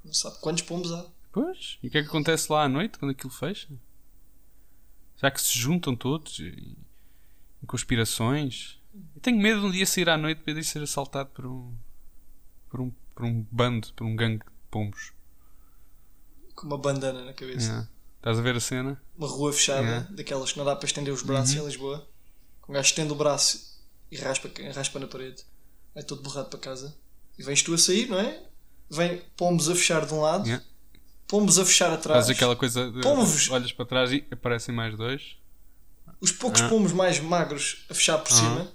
Não 0.03 0.13
sabe 0.13 0.38
quantos 0.41 0.63
pombos 0.63 0.91
há. 0.91 1.05
Pois, 1.31 1.77
e 1.81 1.88
o 1.88 1.91
que 1.91 1.98
é 1.98 2.01
que 2.01 2.07
acontece 2.09 2.51
lá 2.51 2.63
à 2.63 2.67
noite 2.69 2.98
quando 2.98 3.12
aquilo 3.12 3.31
fecha? 3.31 3.69
Será 5.15 5.31
que 5.31 5.41
se 5.41 5.57
juntam 5.57 5.95
todos 5.95 6.39
em 6.39 6.75
em 7.62 7.65
conspirações? 7.65 8.79
Eu 9.15 9.21
tenho 9.21 9.38
medo 9.38 9.59
de 9.62 9.67
um 9.67 9.71
dia 9.71 9.86
sair 9.86 10.09
à 10.09 10.17
noite 10.17 10.41
Pedro, 10.43 10.62
e 10.62 10.63
ser 10.63 10.81
assaltado 10.81 11.29
por 11.31 11.45
um, 11.45 11.75
por 12.69 12.81
um 12.81 12.91
por 13.13 13.25
um 13.25 13.45
bando, 13.51 13.91
por 13.93 14.05
um 14.05 14.15
gangue 14.15 14.39
de 14.45 14.51
pombos. 14.71 15.12
Com 16.59 16.67
uma 16.67 16.77
bandana 16.77 17.23
na 17.23 17.31
cabeça. 17.33 17.67
Yeah. 17.67 17.89
Estás 18.17 18.37
a 18.37 18.41
ver 18.41 18.55
a 18.57 18.59
cena? 18.59 19.01
Uma 19.17 19.27
rua 19.29 19.53
fechada, 19.53 19.81
Yeah. 19.81 20.07
daquelas 20.11 20.51
que 20.51 20.57
não 20.57 20.65
dá 20.65 20.75
para 20.75 20.85
estender 20.85 21.13
os 21.13 21.21
braços 21.23 21.55
Uhum. 21.55 21.61
em 21.61 21.65
Lisboa. 21.65 22.07
Um 22.67 22.73
gajo 22.73 22.89
estende 22.89 23.13
o 23.13 23.15
braço 23.15 23.79
e 24.11 24.17
raspa, 24.17 24.49
raspa 24.75 24.99
na 24.99 25.07
parede. 25.07 25.41
É 25.95 26.01
todo 26.01 26.21
borrado 26.21 26.49
para 26.49 26.59
casa. 26.59 26.93
E 27.37 27.43
vens 27.43 27.63
tu 27.63 27.73
a 27.73 27.77
sair, 27.77 28.09
não 28.09 28.19
é? 28.19 28.43
Vem 28.89 29.21
pombos 29.37 29.69
a 29.69 29.75
fechar 29.75 30.05
de 30.05 30.13
um 30.13 30.19
lado, 30.19 30.45
Yeah. 30.45 30.65
pombos 31.29 31.57
a 31.57 31.65
fechar 31.65 31.93
atrás. 31.93 32.25
Fazes 32.25 32.35
aquela 32.35 32.57
coisa 32.57 32.91
de 32.91 32.99
Pombos! 33.01 33.49
olhas 33.49 33.71
para 33.71 33.85
trás 33.85 34.11
e 34.11 34.25
aparecem 34.29 34.75
mais 34.75 34.97
dois. 34.97 35.37
Os 36.19 36.33
poucos 36.33 36.59
Ah. 36.61 36.67
pombos 36.67 36.91
mais 36.91 37.21
magros 37.21 37.85
a 37.89 37.93
fechar 37.93 38.17
por 38.17 38.33
Ah. 38.33 38.35
cima. 38.35 38.71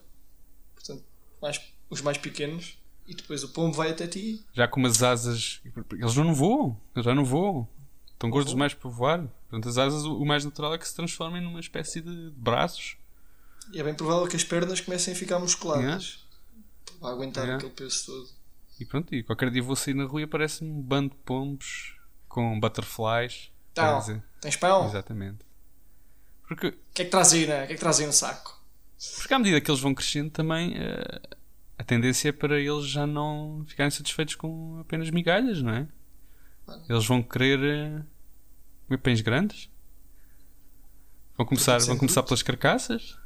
Portanto, 0.74 1.04
mais- 1.42 1.60
os 1.90 2.00
mais 2.00 2.16
pequenos. 2.16 2.78
E 3.06 3.14
depois 3.14 3.44
o 3.44 3.50
pombo 3.50 3.76
vai 3.76 3.90
até 3.90 4.06
ti. 4.06 4.42
Já 4.54 4.66
com 4.66 4.80
umas 4.80 5.02
asas. 5.02 5.60
Eles 5.92 6.14
já 6.14 6.24
não 6.24 6.34
voam. 6.34 6.80
Eles 6.96 7.04
já 7.04 7.14
não 7.14 7.22
voam. 7.22 7.68
Estão 8.14 8.30
gordos 8.30 8.52
voam? 8.52 8.56
demais 8.56 8.74
para 8.74 8.90
voar. 8.90 9.18
Portanto, 9.48 9.68
as 9.68 9.76
asas, 9.78 10.04
o 10.04 10.24
mais 10.24 10.44
natural 10.44 10.74
é 10.74 10.78
que 10.78 10.88
se 10.88 10.94
transformem 10.94 11.42
numa 11.42 11.60
espécie 11.60 12.00
de 12.00 12.30
braços. 12.36 12.96
E 13.72 13.80
é 13.80 13.82
bem 13.84 13.94
provável 13.94 14.26
que 14.26 14.36
as 14.36 14.44
pernas 14.44 14.80
comecem 14.80 15.12
a 15.14 15.16
ficar 15.16 15.38
musculadas. 15.38 16.24
Para 17.00 17.10
aguentar 17.10 17.44
Yeah. 17.44 17.56
aquele 17.64 17.72
peso 17.72 18.06
todo. 18.06 18.28
E 18.80 18.84
pronto, 18.84 19.14
e 19.14 19.22
qualquer 19.22 19.50
dia 19.50 19.62
vou 19.62 19.76
sair 19.76 19.94
na 19.94 20.04
rua 20.04 20.20
e 20.22 20.24
aparece-me 20.24 20.70
um 20.70 20.80
bando 20.82 21.10
de 21.10 21.16
pombos 21.24 21.94
com 22.28 22.58
butterflies. 22.58 23.50
Então, 23.72 23.98
dizer, 24.00 24.22
tens 24.40 24.56
pão? 24.56 24.86
Exatamente. 24.86 25.38
Porque, 26.48 26.68
O 26.68 26.74
que 26.92 27.02
é 27.02 27.04
que 27.04 27.10
traz 27.10 27.32
aí, 27.32 27.46
né? 27.46 27.64
O 27.64 27.66
que 27.66 27.72
é 27.72 27.74
que 27.76 27.80
traz 27.80 28.00
aí 28.00 28.06
no 28.06 28.12
saco? 28.12 28.62
porque 29.18 29.34
à 29.34 29.38
medida 29.38 29.60
que 29.60 29.70
eles 29.70 29.80
vão 29.82 29.94
crescendo 29.94 30.30
também 30.30 30.74
eh, 30.76 31.20
a 31.76 31.84
tendência 31.84 32.30
é 32.30 32.32
para 32.32 32.58
eles 32.58 32.86
já 32.86 33.06
não 33.06 33.62
ficarem 33.66 33.90
satisfeitos 33.90 34.34
com 34.34 34.78
apenas 34.80 35.10
migalhas, 35.10 35.60
não 35.60 35.72
é? 35.72 35.88
Eles 36.88 37.06
vão 37.06 37.22
querer 37.22 37.60
eh, 37.62 38.02
comer 38.86 38.98
pães 38.98 39.20
grandes. 39.20 39.70
Vão 41.36 41.46
começar, 41.46 41.78
vão 41.80 41.96
começar 41.98 42.22
pelas 42.22 42.42
carcaças. 42.42 43.18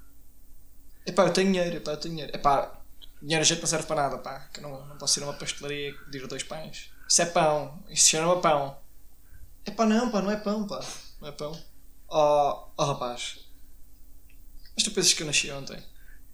Epá, 1.06 1.24
eu 1.24 1.32
tenho 1.32 1.52
dinheiro, 1.52 1.76
epá, 1.76 1.92
eu 1.92 1.96
tenho 1.96 2.14
dinheiro. 2.14 2.34
Epá, 2.36 2.82
dinheiro 3.20 3.42
a 3.42 3.44
gente 3.44 3.60
não 3.60 3.66
serve 3.66 3.86
para 3.86 4.02
nada, 4.02 4.18
pá. 4.18 4.48
Que 4.52 4.60
eu 4.60 4.62
não, 4.62 4.86
não 4.86 4.96
posso 4.96 5.18
ir 5.18 5.22
a 5.22 5.26
uma 5.26 5.34
pastelaria 5.34 5.90
e 5.90 5.92
pedir 5.92 6.26
dois 6.26 6.42
pães. 6.42 6.90
Isso 7.08 7.22
é 7.22 7.26
pão. 7.26 7.82
Isso 7.88 8.08
chama 8.08 8.40
pão. 8.40 8.78
É 9.64 9.70
pá, 9.70 9.84
não, 9.86 10.10
pá, 10.10 10.22
não 10.22 10.30
é 10.30 10.36
pão, 10.36 10.66
pá. 10.66 10.80
Não 11.20 11.28
é 11.28 11.32
pão. 11.32 11.58
Oh, 12.08 12.68
oh 12.76 12.84
rapaz. 12.84 13.38
Mas 14.74 14.84
tu 14.84 14.90
pensas 14.90 15.12
que 15.12 15.22
eu 15.22 15.26
nasci 15.26 15.50
ontem 15.50 15.82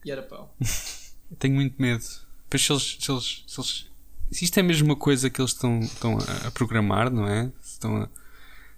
e 0.04 0.10
era 0.10 0.22
pão. 0.22 0.50
Eu 1.30 1.36
tenho 1.38 1.54
muito 1.54 1.80
medo. 1.80 2.04
Depois 2.44 2.62
se 2.62 2.70
eles, 2.70 2.98
se 3.00 3.10
eles, 3.10 3.44
se 3.46 3.60
eles- 3.60 3.86
se 4.30 4.44
isto 4.44 4.58
é 4.58 4.62
mesmo 4.62 4.86
uma 4.88 4.96
coisa 4.96 5.28
que 5.30 5.40
eles 5.40 5.52
estão, 5.52 5.80
estão 5.80 6.18
a, 6.46 6.50
programar, 6.50 7.10
não 7.10 7.26
é? 7.26 7.50
Se 7.60 7.72
estão, 7.72 7.96
a- 8.02 8.08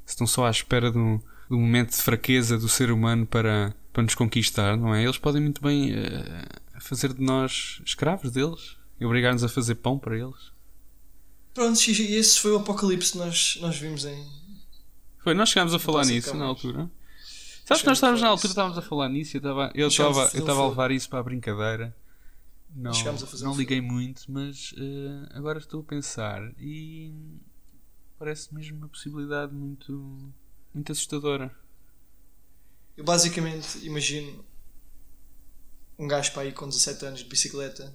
estão 0.06 0.26
só 0.26 0.46
à 0.46 0.50
espera 0.50 0.90
de 0.90 0.98
um, 0.98 1.18
de 1.18 1.54
um 1.54 1.60
momento 1.60 1.90
de 1.90 2.02
fraqueza 2.02 2.58
do 2.58 2.68
ser 2.68 2.90
humano 2.90 3.26
para, 3.26 3.74
para 3.92 4.02
nos 4.02 4.14
conquistar, 4.14 4.76
não 4.76 4.94
é? 4.94 5.02
Eles 5.04 5.18
podem 5.18 5.42
muito 5.42 5.62
bem 5.62 5.92
eh, 5.94 6.44
fazer 6.80 7.12
de 7.14 7.22
nós 7.22 7.80
escravos 7.84 8.30
deles 8.30 8.76
e 9.00 9.04
obrigar-nos 9.06 9.44
a 9.44 9.48
fazer 9.48 9.76
pão 9.76 9.98
para 9.98 10.16
eles. 10.16 10.52
Pronto, 11.54 11.78
e 11.88 12.14
esse 12.16 12.38
foi 12.38 12.52
o 12.52 12.56
apocalipse 12.58 13.12
que 13.12 13.18
nós, 13.18 13.58
nós 13.62 13.78
vimos 13.78 14.04
em. 14.04 14.26
Foi, 15.24 15.32
nós 15.34 15.48
chegámos 15.48 15.72
a 15.74 15.78
falar 15.78 16.04
nisso 16.04 16.34
na 16.34 16.44
altura. 16.44 16.90
Sabes 17.64 17.82
que 17.82 17.88
nós 17.88 17.96
estávamos 17.98 18.20
na 18.20 18.28
altura, 18.28 18.48
estávamos 18.48 18.78
a 18.78 18.82
falar 18.82 19.08
nisso 19.08 19.36
e 19.36 19.38
eu 19.38 19.40
estava 19.40 19.72
eu 19.74 19.88
estava 19.88 20.20
eu 20.34 20.40
estava 20.40 20.60
a 20.62 20.68
levar 20.68 20.90
isso 20.92 21.08
para 21.08 21.18
a 21.18 21.22
brincadeira. 21.22 21.96
Não, 22.74 22.92
não 23.40 23.52
um 23.52 23.56
liguei 23.56 23.80
muito, 23.80 24.30
mas 24.30 24.74
eh, 24.76 25.28
agora 25.30 25.58
estou 25.58 25.80
a 25.80 25.84
pensar 25.84 26.42
e 26.58 27.12
parece 28.18 28.52
mesmo 28.54 28.76
uma 28.78 28.88
possibilidade 28.88 29.54
muito, 29.54 30.32
muito 30.74 30.92
assustadora. 30.92 31.54
Eu 32.96 33.04
basicamente 33.04 33.78
imagino 33.84 34.44
um 35.98 36.06
gajo 36.06 36.32
para 36.32 36.42
aí 36.42 36.52
com 36.52 36.68
17 36.68 37.06
anos 37.06 37.20
de 37.20 37.26
bicicleta. 37.26 37.94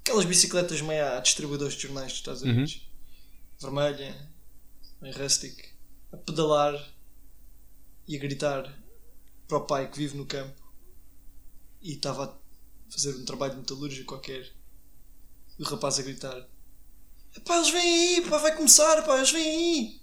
Aquelas 0.00 0.24
bicicletas 0.24 0.80
meio 0.80 1.04
a 1.04 1.20
distribuidores 1.20 1.74
de 1.74 1.82
jornais 1.82 2.12
dos 2.12 2.18
Estados 2.18 2.42
Unidos. 2.42 2.88
Vermelha, 3.60 4.30
meio 5.00 5.16
rustic. 5.16 5.74
A 6.12 6.16
pedalar 6.16 6.74
e 8.06 8.16
a 8.16 8.18
gritar 8.18 8.72
para 9.48 9.58
o 9.58 9.66
pai 9.66 9.90
que 9.90 9.98
vive 9.98 10.16
no 10.16 10.26
campo 10.26 10.62
e 11.82 11.92
estava 11.92 12.24
a 12.24 12.45
fazer 12.90 13.14
um 13.16 13.24
trabalho 13.24 13.56
metalúrgico 13.56 14.06
qualquer. 14.06 14.50
E 15.58 15.62
o 15.62 15.66
rapaz 15.66 15.98
a 15.98 16.02
gritar: 16.02 16.48
Pá, 17.44 17.56
eles 17.56 17.70
vêm 17.70 18.16
aí, 18.16 18.28
pá, 18.28 18.38
vai 18.38 18.56
começar, 18.56 19.02
pá, 19.02 19.16
eles 19.16 19.30
vêm 19.30 19.48
aí. 19.48 20.00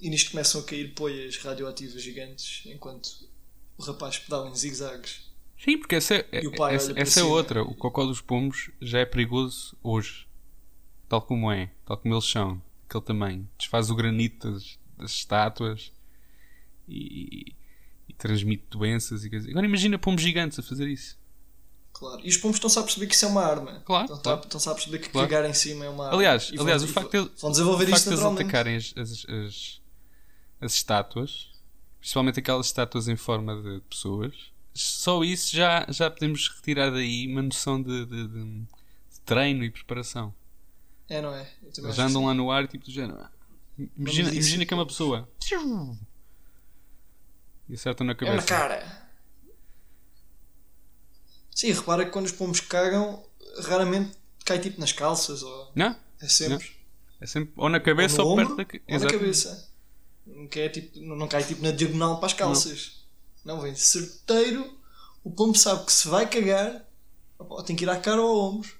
E 0.00 0.08
nisto 0.08 0.30
começam 0.30 0.60
a 0.60 0.64
cair 0.64 0.94
poias 0.94 1.36
radioativas 1.38 2.02
gigantes 2.02 2.62
enquanto 2.66 3.28
o 3.76 3.82
rapaz 3.82 4.18
pedala 4.18 4.48
em 4.48 4.54
zigzags. 4.54 5.28
Sim, 5.58 5.76
porque 5.78 5.96
essa 5.96 6.14
é, 6.14 6.26
E 6.32 6.62
essa, 6.72 6.92
essa 6.98 7.20
é 7.20 7.22
outra. 7.24 7.62
O 7.62 7.74
cocó 7.74 8.06
dos 8.06 8.20
pombos 8.20 8.70
já 8.80 9.00
é 9.00 9.04
perigoso 9.04 9.76
hoje. 9.82 10.26
Tal 11.08 11.20
como 11.20 11.50
é, 11.50 11.70
tal 11.84 11.96
como 11.98 12.14
eles 12.14 12.24
são. 12.24 12.62
Aquele 12.88 13.04
tamanho. 13.04 13.48
Desfaz 13.58 13.90
o 13.90 13.94
granito 13.96 14.50
das, 14.52 14.78
das 14.96 15.10
estátuas 15.10 15.92
e, 16.88 17.54
e 18.08 18.12
transmite 18.14 18.64
doenças 18.70 19.24
e. 19.24 19.36
Agora 19.50 19.66
imagina 19.66 19.98
pombos 19.98 20.22
gigantes 20.22 20.58
a 20.58 20.62
fazer 20.62 20.86
isso. 20.86 21.18
Claro. 21.98 22.20
E 22.24 22.28
os 22.28 22.36
pombos 22.36 22.56
estão-se 22.58 22.78
a 22.78 22.82
perceber 22.82 23.06
que 23.08 23.14
isso 23.14 23.24
é 23.24 23.28
uma 23.28 23.44
arma. 23.44 23.82
Claro, 23.84 24.04
Estão-se 24.04 24.22
claro. 24.22 24.40
a- 24.70 24.74
perceber 24.74 24.98
que 25.00 25.08
Claro. 25.08 25.28
cagar 25.28 25.50
em 25.50 25.54
cima 25.54 25.84
é 25.84 25.88
uma 25.88 26.04
arma. 26.06 26.16
Aliás, 26.16 26.50
vão- 26.50 26.62
aliás 26.62 26.82
o 26.84 26.88
facto 26.88 27.10
de 27.10 27.40
vão- 27.40 27.50
desenvolver 27.50 27.88
isto 27.88 28.14
de 28.14 28.24
atacarem 28.24 28.76
as, 28.76 28.94
as, 28.96 29.10
as, 29.28 29.80
as 30.60 30.74
estátuas, 30.74 31.50
principalmente 31.98 32.38
aquelas 32.38 32.66
estátuas 32.66 33.08
em 33.08 33.16
forma 33.16 33.60
de 33.60 33.80
pessoas, 33.90 34.32
só 34.72 35.24
isso 35.24 35.56
já, 35.56 35.84
já 35.88 36.08
podemos 36.08 36.48
retirar 36.56 36.90
daí 36.90 37.26
uma 37.26 37.42
noção 37.42 37.82
de, 37.82 38.06
de- 38.06 38.28
de- 38.28 38.62
treino 39.24 39.64
e 39.64 39.70
preparação. 39.70 40.32
É, 41.08 41.20
não 41.20 41.34
é? 41.34 41.50
Eles 41.62 41.78
acho 41.84 42.00
andam 42.00 42.26
lá 42.26 42.34
no 42.34 42.50
ar 42.50 42.68
tipo 42.68 42.84
do 42.84 42.90
género. 42.92 43.18
ah, 43.20 43.30
Imagina, 43.96 44.30
imagina 44.30 44.64
que 44.66 44.72
é 44.72 44.76
uma 44.76 44.86
pessoa. 44.86 45.28
E 47.68 47.74
acertam 47.74 48.06
na 48.06 48.14
sim. 48.14 48.18
É 48.20 48.24
na 48.24 48.36
cabeça. 48.36 48.46
cara. 48.46 48.97
Sim, 51.58 51.72
repara 51.72 52.04
que 52.04 52.12
quando 52.12 52.26
os 52.26 52.30
pombos 52.32 52.60
cagam, 52.60 53.20
raramente 53.64 54.12
cai 54.44 54.60
tipo 54.60 54.80
nas 54.80 54.92
calças 54.92 55.42
ou. 55.42 55.72
Não? 55.74 55.96
É 56.20 56.28
sempre. 56.28 56.70
É 57.20 57.26
sempre 57.26 57.52
ou 57.56 57.68
na 57.68 57.80
cabeça 57.80 58.22
ou 58.22 58.28
ou, 58.30 58.36
perto 58.36 58.54
da 58.56 58.62
ou 58.94 59.00
na 59.00 59.10
cabeça. 59.10 59.68
Nunca 60.24 60.60
é 60.60 60.68
tipo, 60.68 61.00
não 61.00 61.16
não 61.16 61.26
cai 61.26 61.42
tipo 61.42 61.60
na 61.60 61.72
diagonal 61.72 62.18
para 62.18 62.26
as 62.26 62.32
calças. 62.32 63.04
Não, 63.44 63.60
vem 63.60 63.74
certeiro. 63.74 64.72
O 65.24 65.32
pombo 65.32 65.58
sabe 65.58 65.84
que 65.84 65.92
se 65.92 66.06
vai 66.06 66.30
cagar, 66.30 66.88
tem 67.66 67.74
que 67.74 67.84
ir 67.84 67.90
à 67.90 67.98
cara 67.98 68.22
ou 68.22 68.40
ao 68.40 68.50
ombro. 68.52 68.70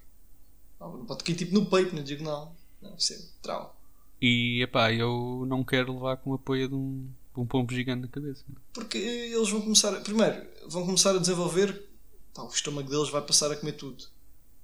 Não, 0.78 0.99
não 0.99 1.04
pode 1.04 1.25
cair 1.25 1.35
tipo 1.35 1.52
no 1.54 1.66
peito, 1.66 1.97
na 1.97 2.02
diagonal. 2.02 2.54
Não, 2.80 2.94
isso 2.97 3.12
é 3.12 3.18
trau. 3.42 3.76
E 4.23 4.62
epá, 4.62 4.92
eu 4.92 5.44
não 5.49 5.64
quero 5.64 5.92
levar 5.94 6.16
com 6.18 6.30
o 6.30 6.35
apoio 6.35 6.68
de 6.68 6.75
um, 6.76 7.08
de 7.35 7.40
um 7.40 7.44
pombo 7.44 7.73
gigante 7.75 8.02
na 8.02 8.08
cabeça. 8.08 8.44
Porque 8.73 8.99
eles 8.99 9.50
vão 9.50 9.62
começar. 9.62 9.92
a- 9.92 10.00
Primeiro, 10.00 10.47
vão 10.68 10.87
começar 10.87 11.11
a 11.16 11.18
desenvolver. 11.18 11.88
Pá, 12.38 12.45
o 12.45 12.49
estômago 12.49 12.88
deles 12.88 13.11
vai 13.11 13.21
passar 13.23 13.50
a 13.50 13.57
comer 13.57 13.73
tudo. 13.73 14.04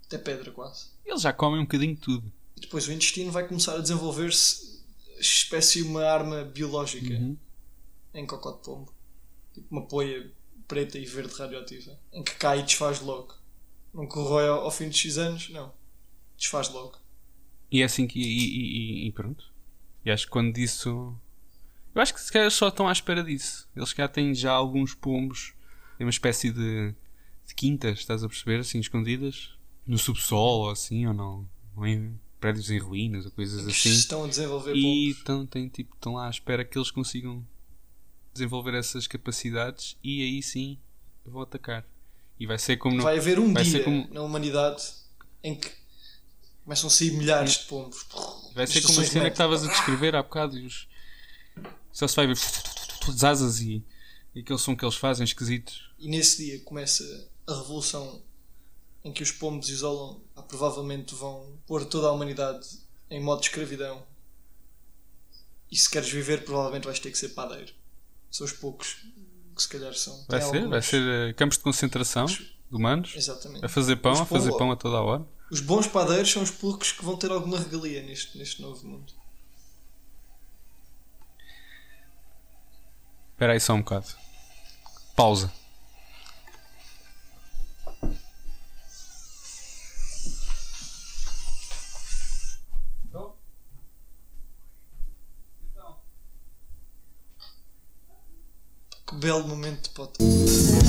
Até 0.07 0.17
pedra, 0.17 0.53
quase. 0.53 0.91
Eles 1.05 1.23
já 1.23 1.33
comem 1.33 1.59
um 1.59 1.65
bocadinho 1.65 1.97
de 1.97 2.01
tudo. 2.01 2.33
E 2.57 2.61
depois 2.61 2.87
o 2.87 2.93
intestino 2.93 3.33
vai 3.33 3.49
começar 3.49 3.75
a 3.75 3.81
desenvolver-se 3.81 4.81
espécie 5.19 5.83
de 5.83 5.89
uma 5.89 6.05
arma 6.05 6.45
biológica 6.45 7.13
Uhum. 7.15 7.37
em 8.15 8.25
cocó 8.27 8.53
de 8.53 8.63
pombo. 8.63 8.95
Tipo 9.53 9.67
uma 9.73 9.87
poia 9.87 10.31
preta 10.69 10.99
e 11.01 11.05
verde 11.05 11.35
radioativa. 11.35 11.99
Em 12.13 12.23
que 12.23 12.35
cai 12.37 12.61
e 12.61 12.63
desfaz 12.63 13.01
logo. 13.01 13.35
Não 13.93 14.07
corrói 14.07 14.47
ao, 14.47 14.61
ao 14.61 14.71
fim 14.71 14.89
de 14.89 14.97
X 14.97 15.19
anos, 15.19 15.49
não. 15.51 15.73
Desfaz 16.37 16.69
logo. 16.69 16.97
E 17.73 17.83
é 17.83 17.85
assim 17.85 18.07
que. 18.07 18.21
E, 18.21 19.05
e- 19.05 19.09
e- 19.09 19.13
pronto. 19.13 19.53
E 20.05 20.11
acho 20.13 20.27
que 20.27 20.31
quando 20.33 20.53
disso. 20.55 21.13
Eu 21.93 22.01
acho 22.03 22.15
que 22.15 22.21
se 22.21 22.31
calhar 22.33 22.51
só 22.53 22.69
estão 22.69 22.87
à 22.87 22.93
espera 22.93 23.23
disso. 23.25 23.69
Eles 23.75 23.91
já 23.91 24.07
têm 24.09 24.33
já 24.35 24.53
alguns 24.53 24.95
pombos. 24.95 25.55
Tem 25.99 26.05
uma 26.07 26.11
espécie 26.11 26.53
de, 26.53 26.93
de 27.47 27.55
quintas, 27.55 27.99
estás 28.01 28.23
a 28.25 28.29
perceber? 28.29 28.61
Assim, 28.61 28.79
escondidas. 28.79 29.51
No 29.87 29.99
subsolo 29.99 30.65
ou 30.65 30.71
assim, 30.71 31.07
ou 31.07 31.13
não. 31.15 31.49
Ou 31.77 31.87
em 31.87 32.19
prédios 32.41 32.71
em 32.71 32.79
ruínas 32.79 33.25
ou 33.25 33.31
coisas 33.33 33.65
que 33.65 33.71
assim. 33.71 33.91
estão 33.91 34.25
a 34.25 34.29
desenvolver 34.29 34.75
E 34.75 35.11
estão, 35.11 35.47
têm, 35.47 35.69
tipo, 35.69 35.95
estão 35.95 36.15
lá 36.15 36.27
à 36.27 36.31
espera 36.31 36.65
que 36.65 36.77
eles 36.77 36.91
consigam 36.91 37.47
desenvolver 38.33 38.75
essas 38.75 39.07
capacidades 39.07 39.97
e 40.03 40.23
aí 40.23 40.43
sim 40.43 40.79
vão 41.25 41.43
atacar. 41.43 41.87
E 42.39 42.47
vai 42.47 42.59
ser 42.59 42.77
como 42.77 42.97
no, 42.97 43.03
Vai 43.03 43.19
haver 43.19 43.39
um 43.39 43.53
vai 43.53 43.63
dia 43.63 43.83
como- 43.85 44.09
na 44.13 44.23
humanidade 44.23 44.83
em 45.43 45.55
que 45.55 45.71
começam 46.65 46.89
a 46.89 46.91
sair 46.91 47.13
milhares 47.13 47.59
de 47.59 47.65
pombos. 47.67 48.07
Vai 48.55 48.67
ser 48.67 48.83
como 48.83 49.01
a 49.01 49.05
cena 49.05 49.27
que 49.27 49.33
estavas 49.35 49.65
a 49.65 49.69
descrever 49.69 50.15
há 50.17 50.23
bocado. 50.23 50.59
E 50.59 50.67
os... 50.67 50.89
Só 51.93 52.09
se 52.09 52.17
vai 52.17 52.27
ver 52.27 52.33
as 52.33 53.23
asas 53.25 53.61
e, 53.61 53.83
e 54.35 54.41
aquele 54.41 54.59
som 54.59 54.77
que 54.77 54.85
eles 54.85 54.97
fazem 54.97 55.25
esquisitos. 55.25 55.91
E 55.99 56.09
nesse 56.09 56.45
dia 56.45 56.61
começa 56.61 57.05
a 57.47 57.55
revolução 57.55 58.23
em 59.05 59.13
que 59.13 59.23
os 59.23 59.31
pombos 59.31 59.69
isolam, 59.69 60.21
ah, 60.35 60.43
provavelmente 60.43 61.15
vão 61.15 61.59
pôr 61.67 61.85
toda 61.85 62.07
a 62.09 62.13
humanidade 62.13 62.67
em 63.11 63.23
modo 63.23 63.41
de 63.41 63.49
escravidão. 63.49 64.03
E 65.71 65.77
se 65.77 65.91
queres 65.91 66.09
viver, 66.09 66.45
provavelmente 66.45 66.85
vais 66.85 66.99
ter 66.99 67.11
que 67.11 67.19
ser 67.19 67.31
padeiro. 67.31 67.73
São 68.31 68.45
os 68.47 68.53
poucos 68.53 69.05
que 69.55 69.63
se 69.63 69.69
calhar 69.69 69.93
são. 69.95 70.25
Vai 70.29 70.41
Tem 70.41 70.49
ser, 70.51 70.59
vai 70.61 70.65
alguns- 70.65 70.87
ser 70.87 71.03
eh, 71.03 71.33
campos 71.35 71.59
de 71.59 71.65
concentração 71.65 72.25
de 72.27 72.55
humanos 72.71 73.13
Exatamente. 73.15 73.65
a 73.65 73.69
fazer 73.69 73.97
pão, 73.97 74.13
Os 74.13 74.21
a 74.21 74.27
fazer 74.27 74.53
pão 74.57 74.71
a 74.73 74.77
toda 74.77 74.97
a 74.97 75.03
hora. 75.03 75.27
Os 75.51 75.61
bons 75.61 75.87
padeiros 75.87 76.31
são 76.33 76.43
os 76.43 76.51
poucos 76.51 76.91
que 76.93 77.05
vão 77.05 77.17
ter 77.17 77.31
alguma 77.31 77.59
regalia 77.59 78.03
neste, 78.03 78.37
neste 78.39 78.63
novo 78.63 78.87
mundo. 78.87 79.13
Espera 83.33 83.53
aí 83.53 83.61
só 83.61 83.75
um 83.75 83.81
bocado. 83.81 84.07
Pausa. 85.17 85.53
Belo 99.25 99.49
momento 99.49 99.85
de 99.85 99.89
podcast. 99.95 100.85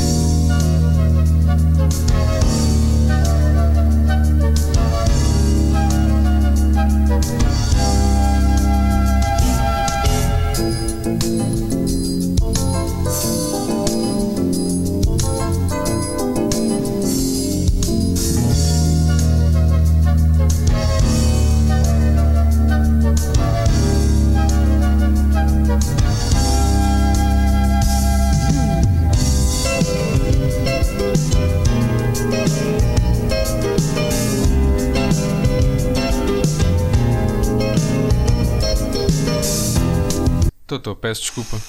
Tô, 40.67 40.79
tô, 40.79 40.95
peço 40.95 41.21
desculpa. 41.21 41.61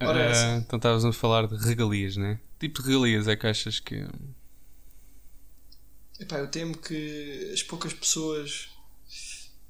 Ora, 0.00 0.20
essa. 0.30 0.56
então 0.56 0.76
estavas 0.76 1.04
a 1.04 1.12
falar 1.12 1.46
de 1.46 1.56
regalias, 1.56 2.16
né? 2.16 2.40
Tipo 2.58 2.82
de 2.82 2.88
regalias 2.88 3.28
é 3.28 3.36
que 3.36 3.46
achas 3.46 3.80
que. 3.80 4.06
Epá, 6.18 6.38
eu 6.38 6.48
temo 6.48 6.76
que 6.76 7.50
as 7.52 7.62
poucas 7.62 7.92
pessoas 7.92 8.68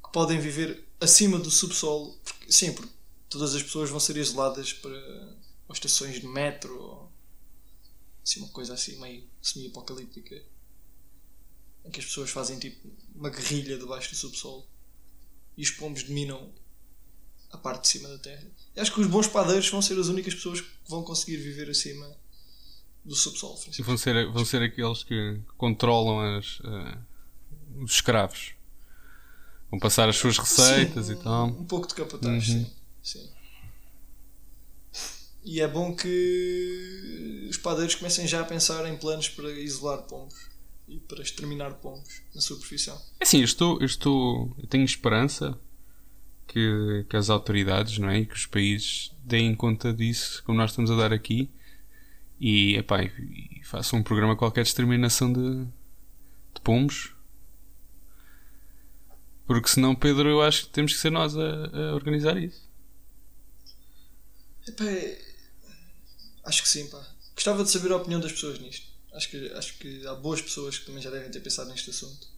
que 0.05 0.13
podem 0.13 0.39
viver 0.39 0.85
acima 1.01 1.39
do 1.39 1.51
subsolo, 1.51 2.19
porque, 2.25 2.53
sim, 2.53 2.73
porque 2.73 2.93
todas 3.29 3.55
as 3.55 3.63
pessoas 3.63 3.89
vão 3.89 4.01
ser 4.01 4.17
isoladas 4.17 4.73
para 4.73 4.91
ou 5.71 5.73
estações 5.73 6.21
de 6.21 6.27
metro 6.27 6.77
ou 6.77 7.13
assim, 8.25 8.41
uma 8.41 8.49
coisa 8.49 8.75
assim 8.75 9.01
meio 9.01 9.25
semi-apocalíptica 9.41 10.43
em 11.85 11.91
que 11.91 12.01
as 12.01 12.07
pessoas 12.07 12.31
fazem 12.31 12.59
tipo 12.59 12.91
uma 13.15 13.31
guerrilha 13.31 13.79
debaixo 13.79 14.11
do 14.11 14.17
subsolo 14.17 14.67
e 15.57 15.63
os 15.63 15.71
pombos 15.71 16.03
dominam 16.03 16.53
a 17.53 17.59
parte 17.59 17.83
de 17.83 17.89
cima 17.89 18.09
da 18.09 18.19
terra. 18.19 18.45
Eu 18.77 18.83
acho 18.83 18.93
que 18.93 19.01
os 19.01 19.07
bons 19.07 19.27
padeiros 19.27 19.69
vão 19.69 19.83
ser 19.83 19.99
as 19.99 20.09
únicas 20.09 20.35
pessoas 20.35 20.61
que 20.61 20.69
vão 20.89 21.03
conseguir 21.03 21.37
viver 21.39 21.69
acima 21.71 22.07
do 23.05 23.15
subsolo. 23.15 23.57
Francisco. 23.57 23.83
vão 23.85 23.97
ser, 23.97 24.31
vão 24.31 24.45
ser 24.45 24.63
aqueles 24.63 25.03
que 25.03 25.41
controlam 25.57 26.37
as, 26.39 26.61
ah, 26.65 26.99
os 27.79 27.93
escravos. 27.93 28.53
Vão 29.71 29.79
passar 29.81 30.09
as 30.09 30.17
suas 30.17 30.37
receitas 30.37 31.07
Sim, 31.07 31.13
e 31.13 31.17
tal. 31.17 31.47
Um 31.49 31.65
pouco 31.65 31.87
de 31.89 31.95
capataz, 31.95 32.49
Uhum. 32.49 32.65
sim. 32.65 32.73
sim. 33.03 33.31
E 35.43 35.61
é 35.61 35.67
bom 35.67 35.95
que 35.97 37.47
os 37.49 37.57
padeiros 37.57 37.95
comecem 37.95 38.27
já 38.27 38.43
a 38.43 38.45
pensar 38.45 38.87
em 38.87 38.97
planos 38.97 39.29
para 39.29 39.51
isolar 39.53 40.03
pombos 40.03 40.35
e 40.87 40.99
para 41.01 41.23
exterminar 41.23 41.73
pombos 41.75 42.21
na 42.35 42.41
sua 42.43 42.59
profissão. 42.59 43.01
É 43.19 43.25
assim, 43.25 43.39
eu 43.39 43.45
estou, 43.45 43.79
eu 43.81 43.87
estou. 43.87 44.55
Eu 44.59 44.67
tenho 44.67 44.85
esperança 44.85 45.59
que, 46.51 47.07
que 47.09 47.17
as 47.17 47.31
autoridades, 47.31 47.99
não 47.99 48.11
é? 48.11 48.19
E 48.21 48.27
que 48.27 48.35
os 48.35 48.45
países 48.45 49.13
deem 49.25 49.55
conta 49.55 49.93
disso, 49.93 50.43
como 50.45 50.59
nós 50.59 50.71
estamos 50.71 50.91
a 50.91 50.97
dar 50.97 51.13
aqui, 51.13 51.49
e, 52.41 52.77
epá, 52.77 53.03
e, 53.05 53.63
façam 53.65 54.01
um 54.01 54.03
programa 54.03 54.37
qualquer 54.37 54.63
de 54.63 54.69
exterminação 54.69 55.33
de, 55.33 55.65
de 56.55 56.61
pombos. 56.65 57.15
Porque 59.47 59.69
senão, 59.69 59.95
Pedro, 59.95 60.29
eu 60.29 60.43
acho 60.43 60.67
que 60.67 60.73
temos 60.73 60.93
que 60.93 60.99
ser 60.99 61.11
nós 61.11 61.37
a, 61.37 61.41
a 61.41 61.95
organizar 61.95 62.37
isso. 62.37 62.69
Epá, 64.67 64.85
é- 64.87 65.21
acho 66.45 66.63
que 66.63 66.69
sim, 66.69 66.89
pá. 66.91 67.05
Gostava 67.35 67.63
de 67.63 67.71
saber 67.71 67.93
a 67.93 67.97
opinião 67.97 68.21
das 68.21 68.33
pessoas 68.33 68.59
nisto. 68.59 68.89
Acho 69.13 69.31
que, 69.31 69.53
acho 69.53 69.79
que 69.79 70.07
há 70.07 70.15
boas 70.15 70.43
pessoas 70.43 70.79
que 70.79 70.87
também 70.87 71.03
já 71.03 71.11
devem 71.11 71.31
ter 71.31 71.41
pensado 71.41 71.71
neste 71.71 71.91
assunto. 71.91 72.29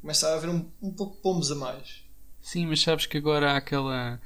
Começa 0.00 0.28
a 0.28 0.34
haver 0.34 0.50
um, 0.50 0.70
um 0.80 0.92
pouco 0.92 1.16
de 1.16 1.22
pombos 1.22 1.50
a 1.50 1.54
mais. 1.54 2.01
Sim, 2.42 2.66
mas 2.66 2.80
sabes 2.80 3.06
que 3.06 3.16
agora 3.16 3.52
há 3.52 3.56
aquela. 3.56 4.20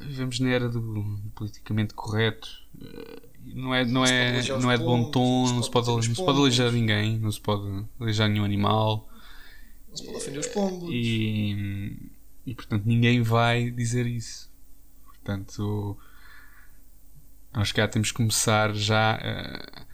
Vivemos 0.00 0.38
na 0.40 0.48
era 0.50 0.68
do, 0.68 1.18
politicamente 1.34 1.92
correto. 1.94 2.48
Eh, 2.80 3.22
Não 3.54 3.74
é, 3.74 3.84
não 3.84 4.04
é, 4.04 4.42
não 4.60 4.70
é 4.70 4.76
de 4.78 4.84
bom 4.84 5.10
tom, 5.10 5.52
não 5.52 5.62
se 5.62 5.70
pode 5.70 5.88
não 5.88 6.00
se 6.02 6.14
pode 6.14 6.38
aleijar 6.38 6.70
ninguém, 6.72 7.18
não 7.18 7.32
se 7.32 7.40
pode 7.40 7.84
aleijar 7.98 8.28
nenhum 8.28 8.44
animal. 8.44 9.08
Não 9.88 9.96
se 9.96 10.04
pode 10.04 10.16
ofender 10.18 10.40
os 10.40 10.46
pombos. 10.48 10.88
E, 10.92 11.96
e 12.46 12.54
portanto 12.54 12.84
ninguém 12.86 13.22
vai 13.22 13.70
dizer 13.70 14.06
isso. 14.06 14.48
Portanto, 15.04 15.98
nós 17.52 17.72
cá 17.72 17.88
temos 17.88 18.10
que 18.10 18.16
começar 18.18 18.72
já. 18.74 19.16
a- 19.16 19.86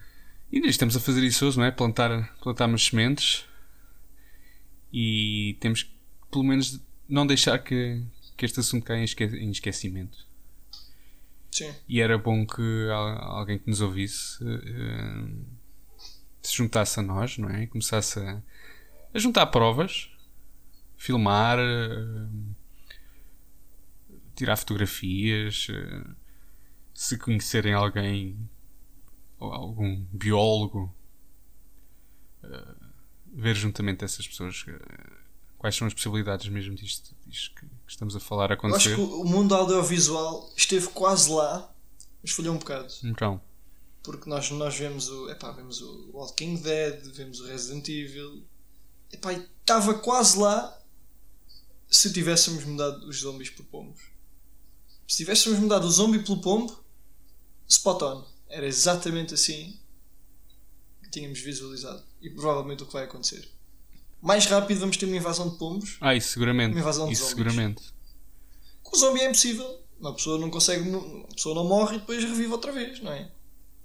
e 0.51 0.57
ainda 0.57 0.67
estamos 0.67 0.95
a 0.95 0.99
fazer 0.99 1.23
isso 1.23 1.45
hoje, 1.45 1.57
não 1.57 1.65
é? 1.65 1.71
Plantar, 1.71 2.35
plantar 2.41 2.67
umas 2.67 2.83
sementes 2.85 3.45
e 4.91 5.57
temos 5.59 5.83
que, 5.83 5.91
pelo 6.31 6.43
menos, 6.43 6.79
não 7.09 7.25
deixar 7.27 7.59
que, 7.59 8.03
que 8.35 8.45
este 8.45 8.59
assunto 8.59 8.83
caia 8.85 8.99
em 9.01 9.03
esque- 9.03 9.23
em 9.25 9.51
esquecimento. 9.51 10.25
Sim. 11.51 11.73
E 11.87 12.01
era 12.01 12.17
bom 12.17 12.45
que 12.45 12.61
al- 12.91 13.37
alguém 13.39 13.57
que 13.57 13.69
nos 13.69 13.81
ouvisse 13.81 14.43
eh, 14.43 15.27
se 16.41 16.55
juntasse 16.55 16.99
a 16.99 17.03
nós, 17.03 17.37
não 17.37 17.49
é? 17.49 17.63
E 17.63 17.67
começasse 17.67 18.19
a, 18.19 18.41
a 19.13 19.19
juntar 19.19 19.47
provas, 19.47 20.09
filmar, 20.97 21.57
eh, 21.59 22.27
tirar 24.35 24.55
fotografias, 24.55 25.67
eh, 25.69 26.03
se 26.93 27.17
conhecerem 27.17 27.73
alguém, 27.73 28.37
ou 29.39 29.51
algum 29.53 30.03
biólogo, 30.11 30.93
ver 33.33 33.55
juntamente 33.55 34.03
essas 34.03 34.27
pessoas 34.27 34.65
quais 35.67 35.75
são 35.75 35.87
as 35.87 35.93
possibilidades 35.93 36.47
mesmo 36.47 36.75
disto, 36.75 37.13
disto 37.25 37.53
que, 37.55 37.67
estamos 37.85 38.15
a 38.15 38.19
falar 38.21 38.51
Eu 38.51 38.55
acho 38.55 38.67
acontecer. 38.67 38.95
que 38.95 39.01
o 39.01 39.25
mundo 39.25 39.53
audiovisual 39.53 40.49
esteve 40.55 40.87
quase 40.89 41.29
lá, 41.29 41.73
mas 42.21 42.31
falhou 42.31 42.55
um 42.55 42.57
bocado. 42.57 42.93
Então, 43.03 43.41
Porque 44.01 44.29
nós, 44.29 44.49
nós 44.51 44.77
vemos 44.77 45.09
o. 45.09 45.29
Epá, 45.29 45.51
vemos 45.51 45.81
o 45.81 46.11
Walking 46.13 46.55
Dead, 46.61 47.03
vemos 47.13 47.41
o 47.41 47.47
Resident 47.47 47.87
Evil. 47.89 48.45
Epá, 49.11 49.33
e 49.33 49.45
estava 49.59 49.93
quase 49.95 50.39
lá 50.39 50.81
se 51.89 52.13
tivéssemos 52.13 52.63
mudado 52.63 53.05
os 53.07 53.19
zombies 53.19 53.49
por 53.49 53.65
pombos. 53.65 54.01
Se 55.05 55.17
tivéssemos 55.17 55.59
mudado 55.59 55.85
o 55.85 55.91
zombie 55.91 56.23
pelo 56.23 56.39
pombo, 56.39 56.81
spot 57.67 58.01
on. 58.03 58.25
Era 58.47 58.65
exatamente 58.65 59.33
assim 59.33 59.77
que 61.03 61.09
tínhamos 61.09 61.39
visualizado. 61.39 62.03
E 62.21 62.29
provavelmente 62.29 62.83
o 62.83 62.85
que 62.85 62.93
vai 62.93 63.03
acontecer. 63.03 63.49
Mais 64.21 64.45
rápido 64.45 64.79
vamos 64.79 64.97
ter 64.97 65.05
uma 65.05 65.15
invasão 65.15 65.49
de 65.49 65.57
pombos. 65.57 65.97
Ah, 66.01 66.15
isso 66.15 66.29
seguramente. 66.29 66.71
Uma 66.71 66.79
invasão 66.81 67.07
de 67.07 67.13
Isso 67.13 67.29
zombies. 67.29 67.35
seguramente. 67.53 67.83
Com 68.83 68.95
o 68.95 68.99
zombie 68.99 69.21
é 69.21 69.25
impossível. 69.25 69.83
Uma 69.99 70.13
pessoa 70.13 70.37
não 70.39 70.49
consegue. 70.49 70.89
Uma 70.89 71.27
pessoa 71.27 71.55
não 71.55 71.65
morre 71.67 71.95
e 71.97 71.99
depois 71.99 72.23
revive 72.23 72.51
outra 72.51 72.71
vez, 72.71 72.99
não 73.01 73.11
é? 73.11 73.31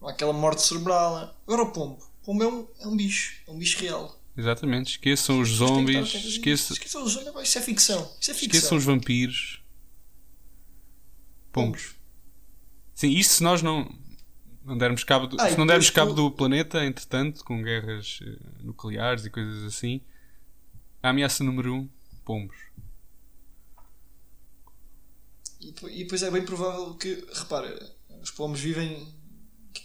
Não 0.00 0.08
há 0.08 0.12
aquela 0.12 0.32
morte 0.32 0.62
cerebral. 0.62 1.34
Agora 1.46 1.62
o 1.62 1.72
pombo. 1.72 1.98
O 2.22 2.24
pombo 2.26 2.42
é 2.42 2.46
um, 2.46 2.66
é 2.80 2.86
um 2.86 2.96
bicho. 2.96 3.34
É 3.46 3.50
um 3.50 3.58
bicho 3.58 3.78
real. 3.80 4.18
Exatamente. 4.36 4.92
Esqueçam 4.92 5.40
os 5.40 5.48
zombies. 5.50 6.14
a 6.14 6.18
Esqueçam, 6.18 7.04
os 7.04 7.12
zombies. 7.12 7.48
Isso 7.48 7.58
é 7.58 7.60
ficção. 7.62 8.12
Isso 8.20 8.30
é 8.30 8.34
ficção. 8.34 8.56
esqueçam 8.58 8.78
os 8.78 8.84
vampiros. 8.84 9.62
Pombos. 11.52 11.94
Sim, 12.94 13.10
isso 13.10 13.34
se 13.36 13.42
nós 13.42 13.60
não, 13.62 13.90
não 14.64 14.76
dermos 14.78 15.04
cabo 15.04 15.26
do, 15.26 15.36
Ah, 15.40 15.50
se 15.50 15.58
não 15.58 15.66
dermos 15.66 15.90
cabo 15.90 16.12
tu- 16.12 16.16
do 16.16 16.30
planeta, 16.30 16.84
entretanto, 16.84 17.44
com 17.44 17.62
guerras 17.62 18.20
eh, 18.22 18.36
nucleares 18.62 19.24
e 19.26 19.30
coisas 19.30 19.64
assim, 19.64 20.00
a 21.02 21.10
ameaça 21.10 21.42
número 21.44 21.74
um, 21.74 21.88
pombos. 22.24 22.56
E 25.60 25.68
e 25.68 26.02
depois 26.04 26.22
é 26.22 26.30
bem 26.30 26.44
provável 26.44 26.94
que. 26.94 27.24
Repara, 27.32 27.94
os 28.20 28.30
pombos 28.30 28.60
vivem 28.60 29.06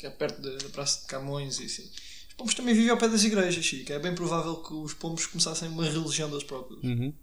é 0.03 0.09
perto 0.09 0.41
da, 0.41 0.55
da 0.57 0.69
Praça 0.69 1.01
de 1.01 1.07
Camões 1.07 1.59
e 1.59 1.65
assim. 1.65 1.83
Os 2.29 2.33
pombos 2.35 2.53
também 2.53 2.73
vivem 2.75 2.89
ao 2.91 2.97
pé 2.97 3.07
das 3.07 3.23
igrejas, 3.23 3.63
Chico. 3.65 3.91
É 3.91 3.99
bem 3.99 4.13
provável 4.13 4.57
que 4.57 4.73
os 4.73 4.93
pombos 4.93 5.25
começassem 5.25 5.69
uma 5.69 5.85
religião 5.85 6.29
deles 6.29 6.43
próprios. 6.43 6.83
Uhum. 6.83 7.13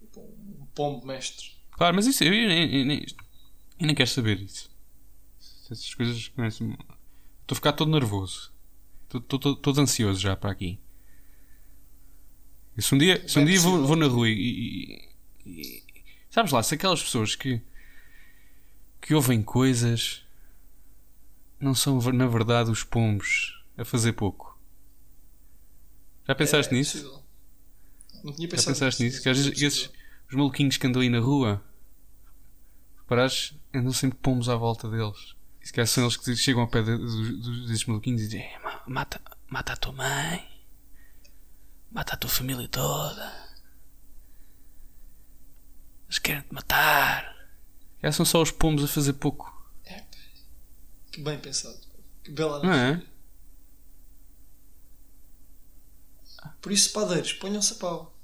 Tipo, 0.00 0.20
Um 0.20 0.66
pombo 0.74 1.06
mestre. 1.06 1.52
Claro, 1.72 1.96
mas 1.96 2.06
isso 2.06 2.22
eu, 2.22 2.32
eu 2.34 2.48
nem, 2.48 2.80
eu 2.80 2.84
nem, 2.86 3.06
eu 3.80 3.86
nem 3.86 3.94
quero 3.94 4.10
saber 4.10 4.40
isso. 4.40 4.70
Essas 5.64 5.94
coisas 5.94 6.28
começam. 6.28 6.70
Estou 7.40 7.52
a 7.52 7.54
ficar 7.54 7.72
todo 7.72 7.90
nervoso. 7.90 8.52
Estou- 9.14 9.56
todo 9.56 9.80
ansioso 9.80 10.20
já 10.20 10.36
para 10.36 10.50
aqui. 10.50 10.78
Se 12.78 12.94
um 12.94 12.98
dia, 12.98 13.26
se 13.28 13.38
um 13.38 13.42
É 13.42 13.44
dia 13.44 13.60
vou, 13.60 13.86
vou 13.86 13.96
na 13.96 14.06
rua 14.06 14.28
e, 14.28 14.32
e- 14.34 15.08
e- 15.46 15.82
Sabes 16.30 16.50
lá, 16.52 16.62
se 16.62 16.74
aquelas 16.74 17.02
pessoas 17.02 17.34
que. 17.34 17.60
que 19.00 19.14
ouvem 19.14 19.42
coisas. 19.42 20.24
não 21.60 21.74
são 21.74 21.98
na 22.12 22.26
verdade 22.26 22.70
os 22.70 22.82
pombos 22.82 23.62
a 23.76 23.84
fazer 23.84 24.12
pouco. 24.14 24.58
Já 26.26 26.34
pensaste 26.34 26.72
É 26.74 26.78
nisso? 26.78 26.98
possível. 26.98 27.22
Não 28.24 28.32
tinha 28.32 28.48
Já 28.48 28.56
pensado 28.56 28.74
pensaste 28.74 29.02
nisso? 29.02 29.22
Que 29.22 29.28
às 29.28 29.38
é 29.38 29.42
vezes 29.42 29.62
esses, 29.62 29.90
os 30.28 30.34
maluquinhos 30.34 30.76
que 30.76 30.86
andam 30.86 31.02
aí 31.02 31.08
na 31.08 31.18
rua, 31.18 31.62
reparares, 32.98 33.54
andam 33.74 33.92
sempre 33.92 34.18
pombos 34.22 34.48
à 34.48 34.56
volta 34.56 34.88
deles. 34.88 35.34
E 35.60 35.66
se 35.66 35.72
calhar 35.72 35.86
são 35.86 36.04
eles 36.04 36.16
que 36.16 36.34
chegam 36.36 36.62
ao 36.62 36.68
pé 36.68 36.82
de- 36.82 36.96
dos, 36.96 37.38
dos- 37.40 37.66
desses 37.68 37.84
maluquinhos 37.84 38.22
e 38.22 38.24
dizem: 38.24 38.40
"Eh, 38.42 38.58
ma- 38.62 38.82
mata, 38.86 39.20
mata 39.48 39.72
a 39.72 39.76
tua 39.76 39.92
mãe, 39.92 40.48
mata 41.92 42.14
a 42.14 42.16
tua 42.16 42.30
família 42.30 42.68
toda. 42.68 43.42
Eles 46.06 46.18
querem 46.18 46.42
te 46.42 46.52
matar. 46.52 47.32
Já 48.02 48.10
são 48.12 48.24
só 48.26 48.42
os 48.42 48.50
pombos 48.50 48.84
a 48.84 48.88
fazer 48.88 49.12
pouco, 49.14 49.50
Que 51.10 51.20
bem 51.20 51.38
pensado. 51.38 51.78
Que 52.24 52.30
bela 52.32 52.62
não 52.62 52.72
é? 52.72 52.76
analogia. 52.88 53.12
Por 56.60 56.72
isso, 56.72 56.92
padeiros, 56.92 57.32
ponham-se 57.34 57.74
a 57.74 57.76
pau. 57.76 58.18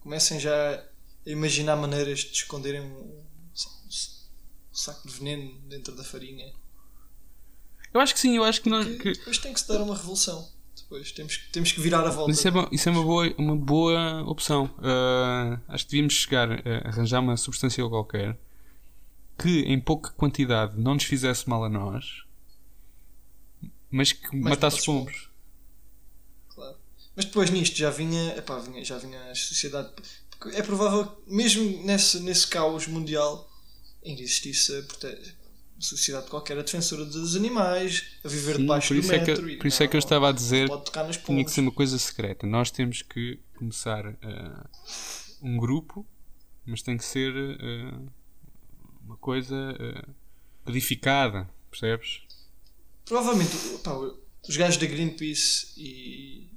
Comecem 0.00 0.38
já 0.38 0.74
a 0.76 0.84
imaginar 1.30 1.76
maneiras 1.76 2.20
de 2.20 2.32
esconderem 2.32 2.80
um, 2.82 3.24
saco 4.72 5.06
de 5.08 5.14
veneno 5.14 5.58
dentro 5.68 5.94
da 5.96 6.04
farinha. 6.04 6.52
Eu 7.92 8.00
acho 8.00 8.12
que 8.14 8.20
sim, 8.20 8.36
eu 8.36 8.44
acho 8.44 8.60
que, 8.60 8.68
não, 8.68 8.84
Que 8.84 8.98
que- 8.98 9.12
depois 9.12 9.38
tem 9.38 9.52
que 9.52 9.60
se 9.60 9.68
dar 9.68 9.80
uma 9.80 9.96
revolução. 9.96 10.50
Temos, 11.14 11.36
que- 11.36 11.48
temos 11.50 11.72
que 11.72 11.80
virar 11.80 12.00
a 12.06 12.10
volta. 12.10 12.28
Mas 12.28 12.38
isso 12.38 12.48
é, 12.48 12.50
bom- 12.50 12.68
isso 12.70 12.88
é 12.88 12.92
uma, 12.92 13.02
boa, 13.02 13.34
uma 13.38 13.56
boa 13.56 14.22
opção. 14.28 14.70
Ah, 14.78 15.58
acho 15.68 15.84
que 15.84 15.90
devíamos 15.92 16.14
chegar 16.14 16.48
a 16.52 16.88
arranjar 16.88 17.20
uma 17.20 17.36
substância 17.36 17.86
qualquer 17.88 18.38
que 19.38 19.60
em 19.62 19.80
pouca 19.80 20.10
quantidade 20.12 20.78
não 20.80 20.94
nos 20.94 21.04
fizesse 21.04 21.48
mal 21.48 21.64
a 21.64 21.68
nós, 21.68 22.22
mas 23.90 24.12
que 24.12 24.36
Mas 24.36 24.50
matasse 24.50 24.84
pombos. 24.84 25.28
Claro. 26.54 26.76
Mas 27.16 27.24
depois 27.24 27.50
nisto 27.50 27.76
já 27.76 27.90
vinha, 27.90 28.36
epá, 28.36 28.58
vinha, 28.58 28.84
já 28.84 28.98
vinha 28.98 29.20
a 29.30 29.34
sociedade. 29.34 29.90
porque 30.30 30.56
É 30.56 30.62
provável 30.62 31.06
que 31.06 31.32
mesmo 31.34 31.84
nesse, 31.84 32.20
nesse 32.20 32.46
caos 32.46 32.86
mundial 32.86 33.50
ainda 34.04 34.20
existisse 34.22 34.82
sociedade 35.78 36.28
qualquer 36.28 36.58
a 36.58 36.62
defensora 36.62 37.04
dos 37.04 37.36
animais, 37.36 38.04
a 38.24 38.28
viver 38.28 38.56
Sim, 38.56 38.62
debaixo 38.62 38.88
por 38.88 38.94
do 38.94 39.00
isso 39.00 39.12
é 39.12 39.18
que, 39.18 39.30
metro. 39.30 39.50
e 39.50 39.56
por 39.56 39.66
isso 39.66 39.82
é 39.82 39.88
que 39.88 39.96
eu 39.96 39.98
estava 39.98 40.28
a 40.28 40.32
dizer 40.32 40.68
nas 40.68 41.16
tinha 41.16 41.44
que 41.44 41.50
ser 41.50 41.60
uma 41.60 41.72
coisa 41.72 41.98
secreta. 41.98 42.46
Nós 42.46 42.70
temos 42.70 43.02
que 43.02 43.40
começar 43.56 44.06
eh, 44.06 44.64
um 45.42 45.56
grupo, 45.58 46.06
mas 46.64 46.82
tem 46.82 46.96
que 46.96 47.04
ser 47.04 47.34
eh, 47.36 47.98
uma 49.04 49.16
coisa 49.16 49.76
eh, 49.78 50.04
codificada, 50.64 51.48
percebes? 51.70 52.22
Provavelmente 53.04 53.56
pá, 53.82 53.92
os 54.48 54.56
gajos 54.56 54.78
da 54.78 54.86
Greenpeace 54.86 55.72
e 55.76 56.50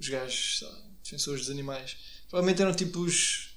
os 0.00 0.08
gajos 0.08 0.64
defensores 1.04 1.42
dos 1.42 1.50
animais 1.50 1.96
provavelmente 2.28 2.62
eram 2.62 2.74
tipo 2.74 3.00
os, 3.00 3.51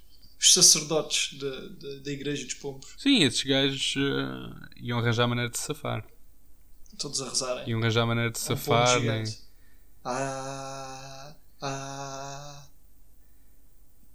os 0.46 0.54
sacerdotes 0.54 1.38
da, 1.40 1.50
da, 1.50 1.96
da 2.04 2.12
igreja 2.12 2.44
dos 2.46 2.54
pombos, 2.54 2.94
Sim, 2.98 3.24
esses 3.24 3.42
gajos 3.44 3.96
eh, 3.98 4.70
iam 4.78 5.00
arranjar 5.00 5.28
maneira 5.28 5.50
de 5.50 5.58
safar. 5.58 6.06
todos 6.98 7.22
a 7.22 7.30
rezarem. 7.30 7.68
Iam 7.70 7.80
arranjar 7.82 8.06
maneira 8.06 8.32
de 8.32 8.38
Um 8.38 8.42
safar. 8.42 9.00
nem- 9.02 9.26
gigante. 9.26 9.42
Ah, 10.04 11.36
ah. 11.62 12.68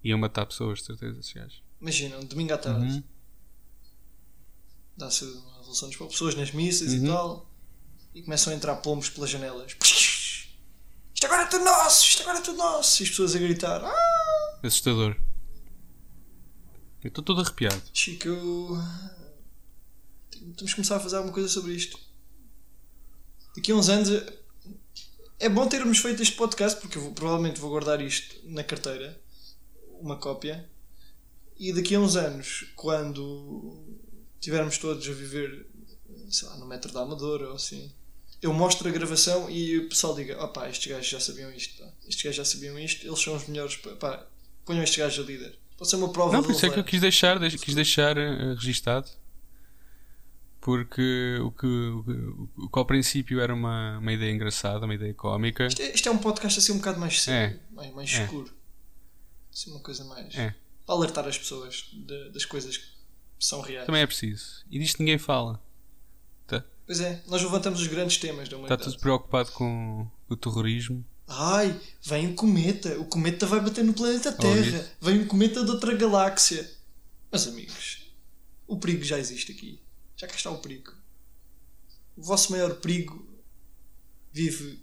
Iam 0.05 0.19
matar 0.19 0.47
pessoas, 0.47 0.79
de 0.79 0.87
certeza, 0.87 1.19
esses 1.21 1.33
gajos. 1.33 1.63
Imagina, 1.81 2.17
um 2.19 2.25
domingo 2.25 2.53
à 2.55 2.59
tarde. 2.59 2.85
Uhum. 2.87 3.03
Dá-se 4.97 5.25
uma 5.25 5.57
revolução 5.59 5.89
dos 5.89 5.97
pombos, 5.97 6.15
pessoas 6.15 6.35
nas 6.35 6.53
missas 6.53 6.93
e 6.93 6.99
Uhum. 7.01 7.07
tal, 7.07 7.51
e 8.15 8.23
começam 8.23 8.53
a 8.53 8.57
entrar 8.57 8.77
pombos 8.77 9.09
pelas 9.11 9.31
janelas. 9.31 9.73
Isto 11.15 11.27
agora 11.27 11.43
é 11.43 11.47
tudo 11.47 11.65
nosso! 11.65 12.07
Isto 12.07 12.23
agora 12.23 12.39
é 12.39 12.43
tudo 12.43 12.57
nosso! 12.59 13.03
E 13.03 13.05
as 13.05 13.11
pessoas 13.11 13.35
a 13.37 13.39
gritar. 13.39 13.83
Ah! 13.85 14.61
Assustador. 14.63 15.17
Eu 17.03 17.09
estou 17.09 17.25
todo 17.25 17.41
arrepiado. 17.41 17.81
Chico, 17.95 18.29
eu... 18.29 18.79
temos 20.57 20.71
que 20.73 20.75
começar 20.77 20.97
a 20.97 21.01
fazer 21.01 21.17
alguma 21.17 21.33
coisa 21.35 21.49
sobre 21.49 21.73
isto. 21.73 21.99
Daqui 23.57 23.73
a 23.73 23.75
uns 23.75 23.89
anos 23.89 24.09
é 25.39 25.49
bom 25.49 25.67
termos 25.67 25.99
feito 25.99 26.23
este 26.23 26.37
podcast 26.37 26.81
porque 26.81 26.99
eu 26.99 27.03
vou- 27.03 27.13
provavelmente 27.13 27.61
vou 27.61 27.71
guardar 27.71 28.01
isto 28.01 28.37
na 28.45 28.63
carteira, 28.63 29.21
uma 30.01 30.17
cópia, 30.17 30.69
e 31.59 31.73
daqui 31.73 31.95
a 31.95 32.01
uns 32.01 32.17
anos, 32.17 32.71
quando 32.77 33.99
tivermos 34.41 34.79
todos 34.79 35.07
a 35.09 35.13
viver 35.13 35.67
sei 36.31 36.49
lá, 36.49 36.57
no 36.59 36.67
metro 36.67 36.93
da 36.93 37.01
Amadora 37.03 37.49
ou 37.49 37.55
assim, 37.57 37.93
eu 38.41 38.53
mostro 38.53 38.89
a 38.89 38.93
gravação 38.93 39.51
e 39.51 39.79
o 39.79 39.89
pessoal 39.89 40.15
diga: 40.15 40.43
opá, 40.43 40.69
estes 40.69 40.91
gajos 40.91 41.09
já 41.11 41.21
sabiam 41.21 41.51
isto, 41.53 41.83
pá. 41.83 41.93
estes 42.09 42.23
gajos 42.23 42.37
já 42.37 42.45
sabiam 42.45 42.79
isto, 42.79 43.07
eles 43.07 43.19
são 43.21 43.35
os 43.37 43.47
melhores, 43.47 43.77
pá, 43.77 44.27
ponham 44.65 44.83
estes 44.85 44.99
gajos 44.99 45.25
a 45.25 45.27
líder. 45.27 45.59
Pode 45.81 45.89
ser 45.89 45.97
uma 45.97 46.13
prova 46.13 46.33
Não, 46.35 46.43
por 46.43 46.53
isso 46.53 46.67
é 46.67 46.69
que 46.71 46.79
eu 46.79 46.85
quis 46.85 47.01
deixar, 47.01 47.39
deix- 47.39 47.55
quis 47.57 47.75
deixar 47.75 48.15
eh, 48.19 48.53
registado. 48.55 49.09
Porque 50.61 51.39
o 51.43 51.51
que, 51.51 51.67
o 51.67 52.05
que- 52.05 52.61
o 52.65 52.69
que 52.69 52.79
ao 52.79 52.85
princípio 52.85 53.41
era 53.41 53.55
uma, 53.55 53.97
uma 53.99 54.13
ideia 54.13 54.31
engraçada, 54.31 54.85
uma 54.85 54.95
ideia 54.95 55.15
cómica, 55.15 55.67
Isto 55.67 55.81
é, 55.81 55.95
isto 55.95 56.07
é 56.07 56.13
um 56.13 56.19
podcast 56.19 56.59
assim 56.59 56.73
um 56.73 56.77
bocado 56.77 57.01
mais 57.01 57.23
sério, 57.23 57.57
É. 57.57 57.75
mais, 57.75 57.95
mais 57.95 58.13
É. 58.15 58.25
escuro. 58.25 58.53
Assim, 59.51 59.71
uma 59.71 59.81
coisa 59.81 60.05
mais. 60.05 60.35
É. 60.35 60.55
Para 60.85 60.95
alertar 60.97 61.27
as 61.27 61.39
pessoas 61.39 61.89
de- 61.95 62.31
das 62.31 62.45
coisas 62.45 62.77
que 62.77 62.87
são 63.39 63.63
reais. 63.63 63.87
também 63.87 64.03
é 64.03 64.07
preciso. 64.07 64.63
E 64.71 64.79
disto 64.79 64.99
ninguém 64.99 65.19
fala. 65.19 65.61
Pois 66.87 67.01
é, 67.01 67.23
nós 67.29 67.41
levantamos 67.41 67.81
os 67.81 67.87
grandes 67.87 68.17
temas 68.17 68.49
da 68.49 68.57
Está 68.57 68.57
humanidade. 68.57 68.83
tudo 68.83 68.99
preocupado 69.01 69.53
com 69.53 70.11
o 70.29 70.37
terrorismo. 70.37 71.05
Ai, 71.29 71.81
vem 72.03 72.29
um 72.29 72.35
cometa, 72.35 72.99
o 72.99 73.05
cometa 73.05 73.47
vai 73.47 73.61
bater 73.61 73.85
no 73.85 73.95
planeta 73.95 74.33
Terra, 74.33 74.91
vem 75.01 75.21
um 75.21 75.27
cometa 75.27 75.65
de 75.65 75.71
outra 75.71 75.95
galáxia. 75.97 76.69
Meus 77.31 77.47
amigos, 77.47 78.13
o 78.67 78.79
perigo 78.79 79.05
já 79.05 79.19
existe 79.19 79.53
aqui. 79.53 79.81
Já 80.17 80.27
cá 80.27 80.35
está 80.35 80.51
o 80.51 80.59
perigo. 80.59 80.93
O 82.17 82.23
vosso 82.23 82.53
maior 82.53 82.75
perigo 82.81 83.27
vive 84.33 84.83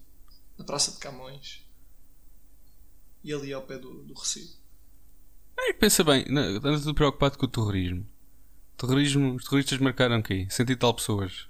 na 0.57 0.65
Praça 0.65 0.91
de 0.91 0.97
Camões 0.97 1.63
e 3.23 3.33
ali 3.33 3.53
ao 3.53 3.61
pé 3.61 3.77
do, 3.77 4.03
do 4.03 4.13
Recife. 4.13 4.55
Ei, 5.59 5.73
pensa 5.73 6.03
bem, 6.03 6.25
anda 6.29 6.79
tudo 6.79 6.95
preocupado 6.95 7.37
com 7.37 7.45
o 7.45 7.49
terrorismo. 7.49 8.07
terrorismo. 8.77 9.35
Os 9.35 9.43
terroristas 9.43 9.79
marcaram 9.79 10.21
quê? 10.21 10.47
Cento 10.49 10.71
e 10.71 10.75
tal 10.75 10.93
pessoas 10.93 11.47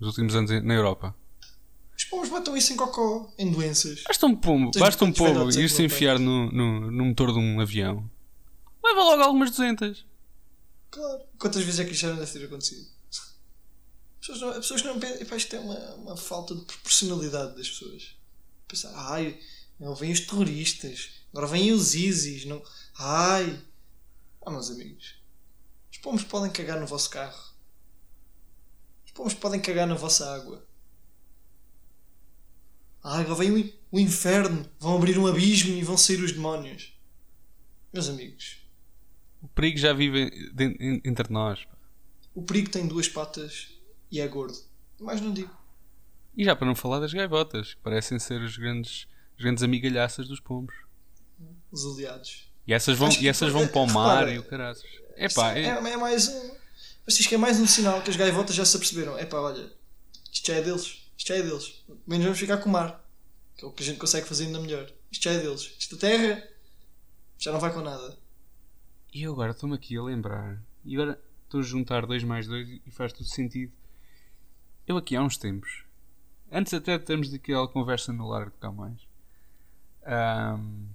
nos 0.00 0.08
últimos 0.10 0.34
anos 0.34 0.50
na 0.64 0.74
Europa. 0.74 1.14
Os 2.08 2.10
pombos 2.10 2.30
matam 2.30 2.56
isso 2.56 2.72
em 2.72 2.76
cocó, 2.76 3.30
em 3.36 3.50
doenças. 3.50 4.02
Basta 4.04 4.26
um 4.26 4.34
pombo, 4.34 4.70
Tens 4.70 4.80
basta 4.80 5.04
um 5.04 5.12
pombo 5.12 5.50
ir-se 5.50 5.78
não 5.78 5.84
enfiar 5.84 6.18
no, 6.18 6.50
no, 6.50 6.90
no 6.90 7.04
motor 7.04 7.34
de 7.34 7.38
um 7.38 7.60
avião. 7.60 8.10
Leva 8.82 9.02
logo 9.02 9.22
algumas 9.22 9.50
200. 9.50 10.06
Claro. 10.90 11.22
Quantas 11.38 11.62
vezes 11.62 11.80
é 11.80 11.84
que 11.84 11.92
isto 11.92 12.00
já 12.00 12.12
deve 12.12 12.32
ter 12.32 12.46
acontecido? 12.46 12.88
As 13.10 14.26
pessoas 14.26 14.40
não, 14.40 14.48
as 14.48 14.56
pessoas 14.56 14.82
não 14.84 14.98
pensam. 14.98 15.20
Epá, 15.20 15.36
isto 15.36 15.54
é 15.54 15.60
uma, 15.60 15.94
uma 15.96 16.16
falta 16.16 16.54
de 16.54 16.64
proporcionalidade 16.64 17.54
das 17.54 17.68
pessoas. 17.68 18.16
Pensar, 18.66 18.92
ai, 18.94 19.38
não 19.78 19.94
vêm 19.94 20.10
os 20.10 20.20
terroristas, 20.20 21.10
agora 21.30 21.46
vêm 21.46 21.72
os 21.72 21.94
ISIS, 21.94 22.46
não. 22.46 22.62
Ai. 22.98 23.62
Ah, 24.46 24.50
meus 24.50 24.70
amigos. 24.70 25.14
Os 25.92 25.98
pombos 25.98 26.24
podem 26.24 26.50
cagar 26.50 26.80
no 26.80 26.86
vosso 26.86 27.10
carro. 27.10 27.52
Os 29.04 29.12
pombos 29.12 29.34
podem 29.34 29.60
cagar 29.60 29.86
na 29.86 29.94
vossa 29.94 30.34
água. 30.34 30.66
Ah, 33.10 33.20
agora 33.20 33.36
vem 33.36 33.50
o, 33.50 33.58
in- 33.58 33.72
o 33.90 33.98
inferno. 33.98 34.68
Vão 34.78 34.96
abrir 34.96 35.18
um 35.18 35.26
abismo 35.26 35.72
e 35.74 35.82
vão 35.82 35.96
sair 35.96 36.20
os 36.22 36.32
demónios. 36.32 36.92
Meus 37.92 38.08
amigos, 38.08 38.58
O 39.42 39.48
perigo 39.48 39.78
já 39.78 39.92
vive 39.94 40.30
entre 41.04 41.32
nós. 41.32 41.66
O 42.34 42.42
perigo 42.42 42.68
tem 42.70 42.86
duas 42.86 43.08
patas 43.08 43.68
e 44.10 44.20
é 44.20 44.28
gordo. 44.28 44.58
Mais 45.00 45.20
não 45.20 45.32
digo. 45.32 45.56
E 46.36 46.44
já 46.44 46.54
para 46.54 46.66
não 46.66 46.74
falar 46.74 47.00
das 47.00 47.12
gaivotas, 47.14 47.74
que 47.74 47.80
parecem 47.80 48.18
ser 48.18 48.42
os 48.42 48.56
grandes, 48.58 49.06
as 49.36 49.42
grandes 49.42 49.62
amigalhaças 49.62 50.28
dos 50.28 50.38
pombos. 50.40 50.74
Os 51.72 51.84
aliados. 51.86 52.52
E 52.66 52.74
essas 52.74 52.98
vão, 52.98 53.08
e 53.10 53.26
essas 53.26 53.50
vão 53.50 53.66
para 53.66 53.80
o 53.80 53.86
mar 53.90 54.18
repara, 54.18 54.34
e 54.34 54.38
o 54.38 54.42
caraças. 54.42 54.84
Epá, 55.16 55.56
é, 55.56 55.62
é, 55.62 55.68
é 55.68 55.96
mais 55.96 56.28
um. 56.28 56.50
Mas 57.06 57.18
isto 57.18 57.34
é 57.34 57.38
mais 57.38 57.58
um 57.58 57.66
sinal 57.66 58.02
que 58.02 58.10
as 58.10 58.16
gaivotas 58.16 58.54
já 58.54 58.64
se 58.66 58.76
aperceberam. 58.76 59.16
É 59.16 59.24
pá, 59.24 59.38
olha, 59.40 59.72
isto 60.30 60.46
já 60.46 60.54
é 60.56 60.60
deles. 60.62 61.07
Isto 61.18 61.28
já 61.28 61.34
é 61.34 61.42
deles. 61.42 61.84
Menos 62.06 62.24
vamos 62.24 62.38
ficar 62.38 62.58
com 62.58 62.68
o 62.68 62.72
mar. 62.72 63.04
Que 63.56 63.64
é 63.64 63.68
o 63.68 63.72
que 63.72 63.82
a 63.82 63.86
gente 63.86 63.98
consegue 63.98 64.26
fazer 64.26 64.46
ainda 64.46 64.60
melhor. 64.60 64.88
Isto 65.10 65.24
já 65.24 65.32
é 65.32 65.38
deles. 65.38 65.74
Isto 65.78 65.96
da 65.96 66.00
terra 66.00 66.48
já 67.36 67.52
não 67.52 67.58
vai 67.58 67.72
com 67.72 67.80
nada. 67.80 68.16
E 69.12 69.22
eu 69.22 69.32
agora 69.32 69.50
estou-me 69.50 69.74
aqui 69.74 69.96
a 69.96 70.02
lembrar. 70.02 70.62
E 70.84 70.94
agora 70.94 71.20
estou 71.44 71.60
a 71.60 71.62
juntar 71.62 72.06
2 72.06 72.22
mais 72.22 72.46
2 72.46 72.80
e 72.86 72.90
faz 72.90 73.12
tudo 73.12 73.28
sentido. 73.28 73.72
Eu 74.86 74.96
aqui 74.96 75.16
há 75.16 75.22
uns 75.22 75.36
tempos, 75.36 75.84
antes 76.50 76.72
até 76.72 76.96
de 76.96 77.04
termos 77.04 77.30
daquela 77.30 77.68
conversa 77.68 78.10
no 78.10 78.26
Largo 78.26 78.52
de 78.52 78.56
Camões, 78.56 79.06
ahm, 80.06 80.86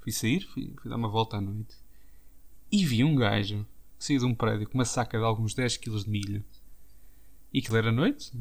fui 0.00 0.12
sair, 0.12 0.40
fui, 0.40 0.74
fui 0.80 0.90
dar 0.90 0.96
uma 0.96 1.08
volta 1.08 1.38
à 1.38 1.40
noite 1.40 1.74
e 2.70 2.84
vi 2.84 3.02
um 3.02 3.14
gajo 3.16 3.66
que 3.98 4.04
saiu 4.04 4.18
de 4.18 4.26
um 4.26 4.34
prédio 4.34 4.68
com 4.68 4.74
uma 4.74 4.84
saca 4.84 5.16
de 5.16 5.24
alguns 5.24 5.54
10 5.54 5.78
kg 5.78 6.04
de 6.04 6.10
milho 6.10 6.44
e 7.52 7.60
aquilo 7.60 7.76
era 7.76 7.90
noite 7.90 8.32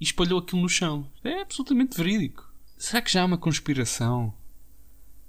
e 0.00 0.04
espalhou 0.04 0.38
aquilo 0.40 0.62
no 0.62 0.68
chão. 0.68 1.10
Isto 1.14 1.28
É 1.28 1.40
absolutamente 1.42 1.96
verídico. 1.96 2.52
Será 2.78 3.00
que 3.00 3.10
já 3.12 3.22
há 3.22 3.24
uma 3.24 3.38
conspiração 3.38 4.32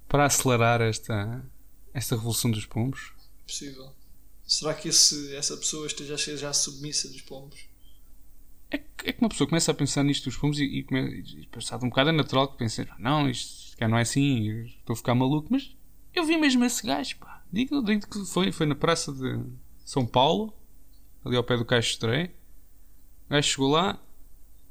para 0.07 0.25
acelerar 0.25 0.81
esta, 0.81 1.43
esta 1.93 2.15
revolução 2.15 2.51
dos 2.51 2.65
pombos? 2.65 3.13
Possível. 3.45 3.93
Será 4.45 4.73
que 4.73 4.89
esse, 4.89 5.35
essa 5.35 5.55
pessoa 5.57 5.87
esteja 5.87 6.15
a 6.15 6.17
ser 6.17 6.37
já 6.37 6.53
submissa 6.53 7.07
dos 7.09 7.21
pombos? 7.21 7.59
É 8.69 8.77
que, 8.77 9.09
é 9.09 9.13
que 9.13 9.21
uma 9.21 9.29
pessoa 9.29 9.47
começa 9.47 9.71
a 9.71 9.75
pensar 9.75 10.03
nisto 10.03 10.25
dos 10.25 10.37
pombos 10.37 10.59
e, 10.59 10.63
e, 10.63 10.83
come- 10.83 11.21
e 11.21 11.47
passado 11.47 11.85
um 11.85 11.89
bocado 11.89 12.09
é 12.09 12.13
natural 12.13 12.49
que 12.49 12.57
pense, 12.57 12.85
não, 12.99 13.29
isto 13.29 13.77
cá 13.77 13.87
não 13.87 13.97
é 13.97 14.01
assim, 14.01 14.65
estou 14.65 14.93
a 14.93 14.97
ficar 14.97 15.15
maluco, 15.15 15.47
mas 15.51 15.73
eu 16.13 16.25
vi 16.25 16.35
mesmo 16.37 16.65
esse 16.65 16.85
gajo, 16.85 17.17
pá. 17.17 17.43
Digo, 17.51 17.81
digo 17.81 18.07
que 18.07 18.25
foi, 18.25 18.51
foi 18.51 18.65
na 18.65 18.75
praça 18.75 19.13
de 19.13 19.39
São 19.85 20.05
Paulo, 20.05 20.53
ali 21.23 21.37
ao 21.37 21.43
pé 21.43 21.55
do 21.55 21.63
Caixo 21.63 21.91
Estreia. 21.91 22.33
O 23.27 23.33
gajo 23.33 23.47
chegou 23.47 23.69
lá, 23.69 24.01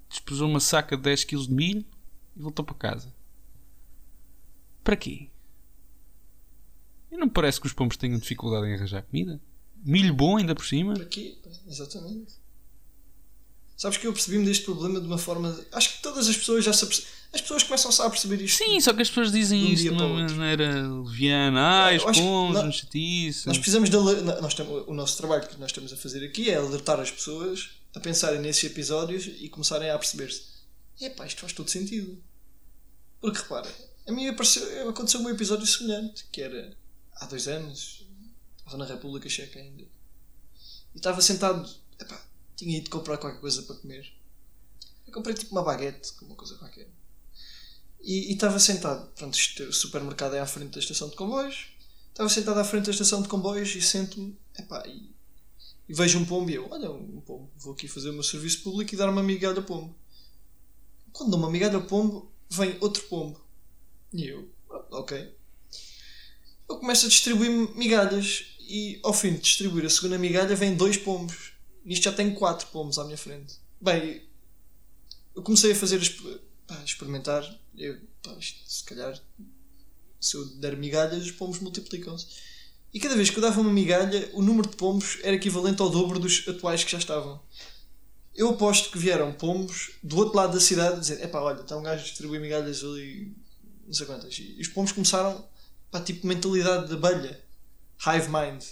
despesou 0.08 0.48
uma 0.48 0.60
saca 0.60 0.96
de 0.96 1.02
10 1.02 1.24
kg 1.24 1.42
de 1.46 1.52
milho 1.52 1.84
e 2.36 2.40
voltou 2.42 2.64
para 2.64 2.74
casa. 2.74 3.12
Para 4.84 4.96
quê? 4.96 5.28
E 7.10 7.16
não 7.16 7.28
parece 7.28 7.60
que 7.60 7.66
os 7.66 7.72
pombos 7.72 7.96
tenham 7.96 8.18
dificuldade 8.18 8.66
em 8.66 8.74
arranjar 8.74 9.02
comida? 9.02 9.40
Milho 9.84 10.14
bom 10.14 10.36
ainda 10.36 10.54
por 10.54 10.64
cima? 10.66 10.94
Para 10.94 11.04
quê? 11.06 11.36
Exatamente. 11.66 12.34
Sabes 13.76 13.98
que 13.98 14.06
eu 14.06 14.12
percebi-me 14.12 14.44
deste 14.46 14.64
problema 14.64 14.98
de 15.00 15.06
uma 15.06 15.18
forma. 15.18 15.54
Acho 15.72 15.96
que 15.96 16.02
todas 16.02 16.26
as 16.28 16.36
pessoas 16.36 16.64
já 16.64 16.72
se 16.72 16.84
aperce... 16.84 17.04
As 17.32 17.42
pessoas 17.42 17.62
começam 17.62 18.06
a 18.06 18.08
perceber 18.10 18.40
isto. 18.42 18.56
Sim, 18.64 18.80
só 18.80 18.94
que 18.94 19.02
as 19.02 19.08
pessoas 19.08 19.30
dizem 19.30 19.60
De 19.60 19.66
um 19.66 19.72
isso 19.74 19.82
de 19.84 19.90
uma 19.90 20.08
maneira 20.08 20.88
leviana. 21.02 21.60
Ai, 21.84 21.94
Eu 21.96 21.98
os 21.98 22.06
acho 22.06 22.20
que 22.20 22.26
pomos, 22.26 22.54
nó- 22.54 22.62
não 22.62 22.72
chatice. 22.72 23.46
Nós 23.46 23.58
precisamos 23.58 23.90
de. 23.90 23.96
Nós 23.96 24.54
temos, 24.54 24.88
o 24.88 24.94
nosso 24.94 25.18
trabalho 25.18 25.46
que 25.46 25.58
nós 25.60 25.70
estamos 25.70 25.92
a 25.92 25.96
fazer 25.96 26.24
aqui 26.24 26.48
é 26.48 26.56
alertar 26.56 26.98
as 26.98 27.10
pessoas 27.10 27.70
a 27.96 28.00
pensarem 28.00 28.40
nesses 28.40 28.62
episódios 28.64 29.26
e 29.26 29.48
começarem 29.48 29.90
a 29.90 29.98
perceber-se: 29.98 30.42
epá, 31.00 31.26
isto 31.26 31.40
faz 31.40 31.54
todo 31.54 31.70
sentido. 31.70 32.22
Porque 33.20 33.38
repara, 33.38 33.74
a 34.06 34.12
mim 34.12 34.28
apareceu, 34.28 34.88
aconteceu 34.90 35.20
um 35.20 35.30
episódio 35.30 35.66
semelhante, 35.66 36.26
que 36.30 36.42
era 36.42 36.76
há 37.14 37.24
dois 37.24 37.48
anos, 37.48 38.06
estava 38.58 38.76
na 38.76 38.84
República 38.84 39.28
Checa 39.30 39.58
ainda, 39.58 39.82
e 39.82 39.88
estava 40.96 41.22
sentado, 41.22 41.68
epá, 41.98 42.22
tinha 42.54 42.76
ido 42.76 42.90
comprar 42.90 43.16
qualquer 43.16 43.40
coisa 43.40 43.62
para 43.62 43.76
comer. 43.76 44.12
Eu 45.06 45.12
comprei 45.12 45.34
tipo 45.34 45.52
uma 45.52 45.62
baguete, 45.62 46.12
uma 46.20 46.36
coisa 46.36 46.54
qualquer. 46.56 46.90
E 48.02 48.30
estava 48.30 48.58
sentado, 48.58 49.10
pronto, 49.14 49.34
o 49.34 49.72
supermercado 49.72 50.34
é 50.34 50.40
à 50.40 50.46
frente 50.46 50.74
da 50.74 50.80
estação 50.80 51.08
de 51.08 51.16
comboios. 51.16 51.68
Estava 52.10 52.28
sentado 52.28 52.60
à 52.60 52.64
frente 52.64 52.84
da 52.84 52.92
estação 52.92 53.22
de 53.22 53.28
comboios 53.28 53.74
e 53.74 53.80
sento-me, 53.80 54.38
epá, 54.58 54.86
e, 54.86 55.15
e 55.88 55.94
vejo 55.94 56.18
um 56.18 56.24
pombo 56.24 56.50
e 56.50 56.54
eu, 56.54 56.68
olha, 56.70 56.90
um 56.90 57.20
pombo, 57.20 57.50
vou 57.56 57.72
aqui 57.72 57.86
fazer 57.86 58.10
o 58.10 58.12
meu 58.12 58.22
serviço 58.22 58.62
público 58.62 58.92
e 58.94 58.96
dar 58.96 59.08
uma 59.08 59.22
migalha 59.22 59.62
pombo. 59.62 59.94
Quando 61.12 61.30
dou 61.30 61.38
uma 61.38 61.50
migalha 61.50 61.80
pombo, 61.80 62.30
vem 62.50 62.76
outro 62.80 63.04
pombo. 63.04 63.40
E 64.12 64.26
eu, 64.26 64.48
"Ah, 64.70 64.84
ok. 64.90 65.34
Eu 66.68 66.78
começo 66.78 67.06
a 67.06 67.08
distribuir 67.08 67.50
migalhas 67.76 68.56
e 68.60 68.98
ao 69.02 69.12
fim 69.12 69.32
de 69.34 69.40
distribuir 69.40 69.84
a 69.86 69.90
segunda 69.90 70.18
migalha 70.18 70.56
vem 70.56 70.74
dois 70.74 70.96
pombos. 70.96 71.52
Nisto 71.84 72.04
já 72.04 72.12
tenho 72.12 72.34
quatro 72.34 72.66
pombos 72.68 72.98
à 72.98 73.04
minha 73.04 73.16
frente. 73.16 73.54
Bem, 73.80 74.22
eu 75.34 75.42
comecei 75.42 75.72
a 75.72 75.76
fazer 75.76 76.00
pá, 76.66 76.82
experimentar. 76.84 77.42
Eu, 77.76 78.00
pá, 78.22 78.32
isto, 78.38 78.58
se 78.68 78.82
calhar 78.84 79.20
se 80.20 80.36
eu 80.36 80.44
der 80.56 80.76
migalhas, 80.76 81.24
os 81.24 81.30
pombos 81.30 81.60
multiplicam-se. 81.60 82.26
E 82.96 82.98
cada 82.98 83.14
vez 83.14 83.28
que 83.28 83.36
eu 83.36 83.42
dava 83.42 83.60
uma 83.60 83.70
migalha, 83.70 84.30
o 84.32 84.40
número 84.40 84.70
de 84.70 84.74
pombos 84.74 85.18
era 85.22 85.36
equivalente 85.36 85.82
ao 85.82 85.90
dobro 85.90 86.18
dos 86.18 86.48
atuais 86.48 86.82
que 86.82 86.90
já 86.90 86.96
estavam. 86.96 87.38
Eu 88.34 88.48
aposto 88.48 88.90
que 88.90 88.96
vieram 88.96 89.34
pombos 89.34 89.90
do 90.02 90.16
outro 90.16 90.34
lado 90.34 90.54
da 90.54 90.60
cidade 90.60 90.98
dizer: 90.98 91.22
epá, 91.22 91.42
olha, 91.42 91.60
está 91.60 91.76
um 91.76 91.82
gajo 91.82 92.00
a 92.00 92.04
distribuir 92.04 92.40
migalhas 92.40 92.82
ali, 92.82 93.36
não 93.84 93.92
sei 93.92 94.06
quantas. 94.06 94.34
E 94.38 94.56
os 94.58 94.68
pombos 94.68 94.92
começaram, 94.92 95.46
pá, 95.90 96.00
tipo 96.00 96.26
mentalidade 96.26 96.88
de 96.88 96.94
abelha, 96.94 97.38
hive 98.00 98.28
mind. 98.30 98.62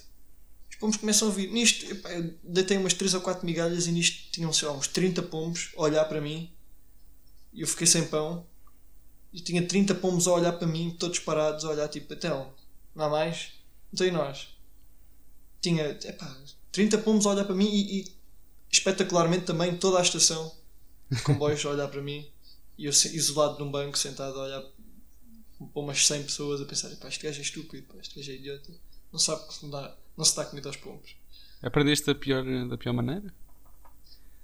Os 0.70 0.76
pombos 0.76 0.96
começam 0.96 1.28
a 1.28 1.30
vir. 1.30 1.52
Nisto, 1.52 1.92
epá, 1.92 2.10
eu 2.14 2.34
deitei 2.42 2.78
umas 2.78 2.94
3 2.94 3.12
ou 3.12 3.20
4 3.20 3.44
migalhas 3.44 3.86
e 3.86 3.92
nisto 3.92 4.30
tinham, 4.32 4.50
sei 4.54 4.66
lá, 4.66 4.72
uns 4.72 4.88
30 4.88 5.22
pombos 5.24 5.68
a 5.76 5.82
olhar 5.82 6.06
para 6.06 6.22
mim. 6.22 6.50
E 7.52 7.60
eu 7.60 7.68
fiquei 7.68 7.86
sem 7.86 8.06
pão. 8.06 8.46
E 9.34 9.40
tinha 9.40 9.68
30 9.68 9.94
pombos 9.96 10.26
a 10.26 10.32
olhar 10.32 10.54
para 10.54 10.66
mim, 10.66 10.96
todos 10.98 11.18
parados, 11.18 11.62
a 11.66 11.68
olhar 11.68 11.88
tipo, 11.88 12.14
então, 12.14 12.54
não 12.94 13.04
há 13.04 13.08
mais? 13.10 13.53
Então 13.94 14.06
e 14.06 14.10
nós? 14.10 14.48
Tinha, 15.60 15.84
epá, 16.04 16.36
30 16.72 16.98
pombos 16.98 17.26
a 17.26 17.30
olhar 17.30 17.44
para 17.44 17.54
mim 17.54 17.68
e, 17.72 18.00
e 18.00 18.12
espetacularmente 18.70 19.44
também 19.44 19.76
toda 19.76 19.98
a 20.00 20.02
estação 20.02 20.52
de 21.10 21.22
comboios 21.22 21.64
a 21.64 21.70
olhar 21.70 21.86
para 21.88 22.02
mim. 22.02 22.26
E 22.76 22.86
eu 22.86 22.90
isolado 22.90 23.64
num 23.64 23.70
banco, 23.70 23.96
sentado 23.96 24.38
a 24.40 24.42
olhar 24.42 24.60
para 24.60 25.80
umas 25.82 26.04
100 26.04 26.24
pessoas 26.24 26.60
a 26.60 26.64
pensar, 26.64 26.90
epá, 26.92 27.06
este 27.08 27.22
gajo 27.24 27.38
é 27.38 27.42
estúpido, 27.42 27.86
pá, 27.86 27.94
este 28.00 28.16
gajo 28.18 28.32
é 28.32 28.34
idiota. 28.34 28.72
Não 29.12 29.18
sabe 29.20 29.46
que 29.46 29.54
se 29.54 29.70
dá, 29.70 29.96
não 30.16 30.24
se 30.24 30.34
dá 30.34 30.44
comida 30.44 30.68
aos 30.68 30.76
pombos. 30.76 31.14
Aprendeste 31.62 32.04
da 32.06 32.16
pior, 32.16 32.44
da 32.68 32.76
pior 32.76 32.92
maneira? 32.92 33.32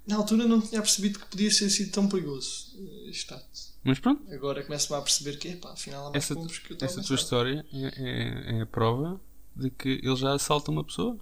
Na 0.06 0.16
altura 0.16 0.46
não 0.46 0.60
tinha 0.60 0.80
percebido 0.80 1.18
que 1.18 1.26
podia 1.26 1.50
ser 1.50 1.68
sido 1.70 1.90
tão 1.90 2.08
perigoso. 2.08 2.72
eh, 2.78 3.34
ato. 3.34 3.70
Mas 3.82 3.98
pronto, 3.98 4.32
Agora 4.32 4.62
começo-me 4.62 4.98
a 4.98 5.02
perceber 5.02 5.38
que, 5.38 5.48
epá, 5.48 5.72
afinal 5.72 6.06
há 6.06 6.10
mais 6.10 6.24
essa, 6.24 6.34
pombos 6.34 6.58
que 6.58 6.72
eu 6.72 6.78
essa 6.80 7.02
tua 7.02 7.16
história 7.16 7.66
é, 7.72 7.78
é- 7.78 8.58
é 8.58 8.62
a 8.62 8.66
prova 8.66 9.20
de 9.60 9.70
que 9.70 9.88
ele 10.02 10.16
já 10.16 10.32
assalta 10.34 10.70
uma 10.70 10.82
pessoa. 10.84 11.18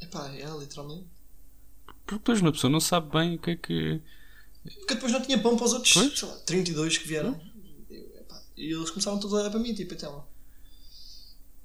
Epá, 0.00 0.28
é, 0.28 0.48
literalmente. 0.58 1.06
Porque 1.86 2.14
depois 2.18 2.40
uma 2.40 2.52
pessoa 2.52 2.70
não 2.70 2.80
sabe 2.80 3.10
bem 3.10 3.36
o 3.36 3.38
que 3.38 3.50
é 3.50 3.56
que. 3.56 4.02
Porque 4.62 4.94
depois 4.94 5.12
não 5.12 5.20
tinha 5.22 5.38
pão 5.40 5.56
para 5.56 5.66
os 5.66 5.72
outros, 5.72 5.92
Pois. 5.92 6.18
sei 6.18 6.28
lá, 6.28 6.36
32 6.38 6.98
que 6.98 7.08
vieram. 7.08 7.40
Eu, 7.88 8.16
epá, 8.20 8.42
e 8.56 8.72
eles 8.74 8.90
começaram 8.90 9.18
todos 9.18 9.34
a 9.36 9.40
olhar 9.40 9.50
para 9.50 9.60
mim, 9.60 9.74
tipo, 9.74 9.94
então, 9.94 10.26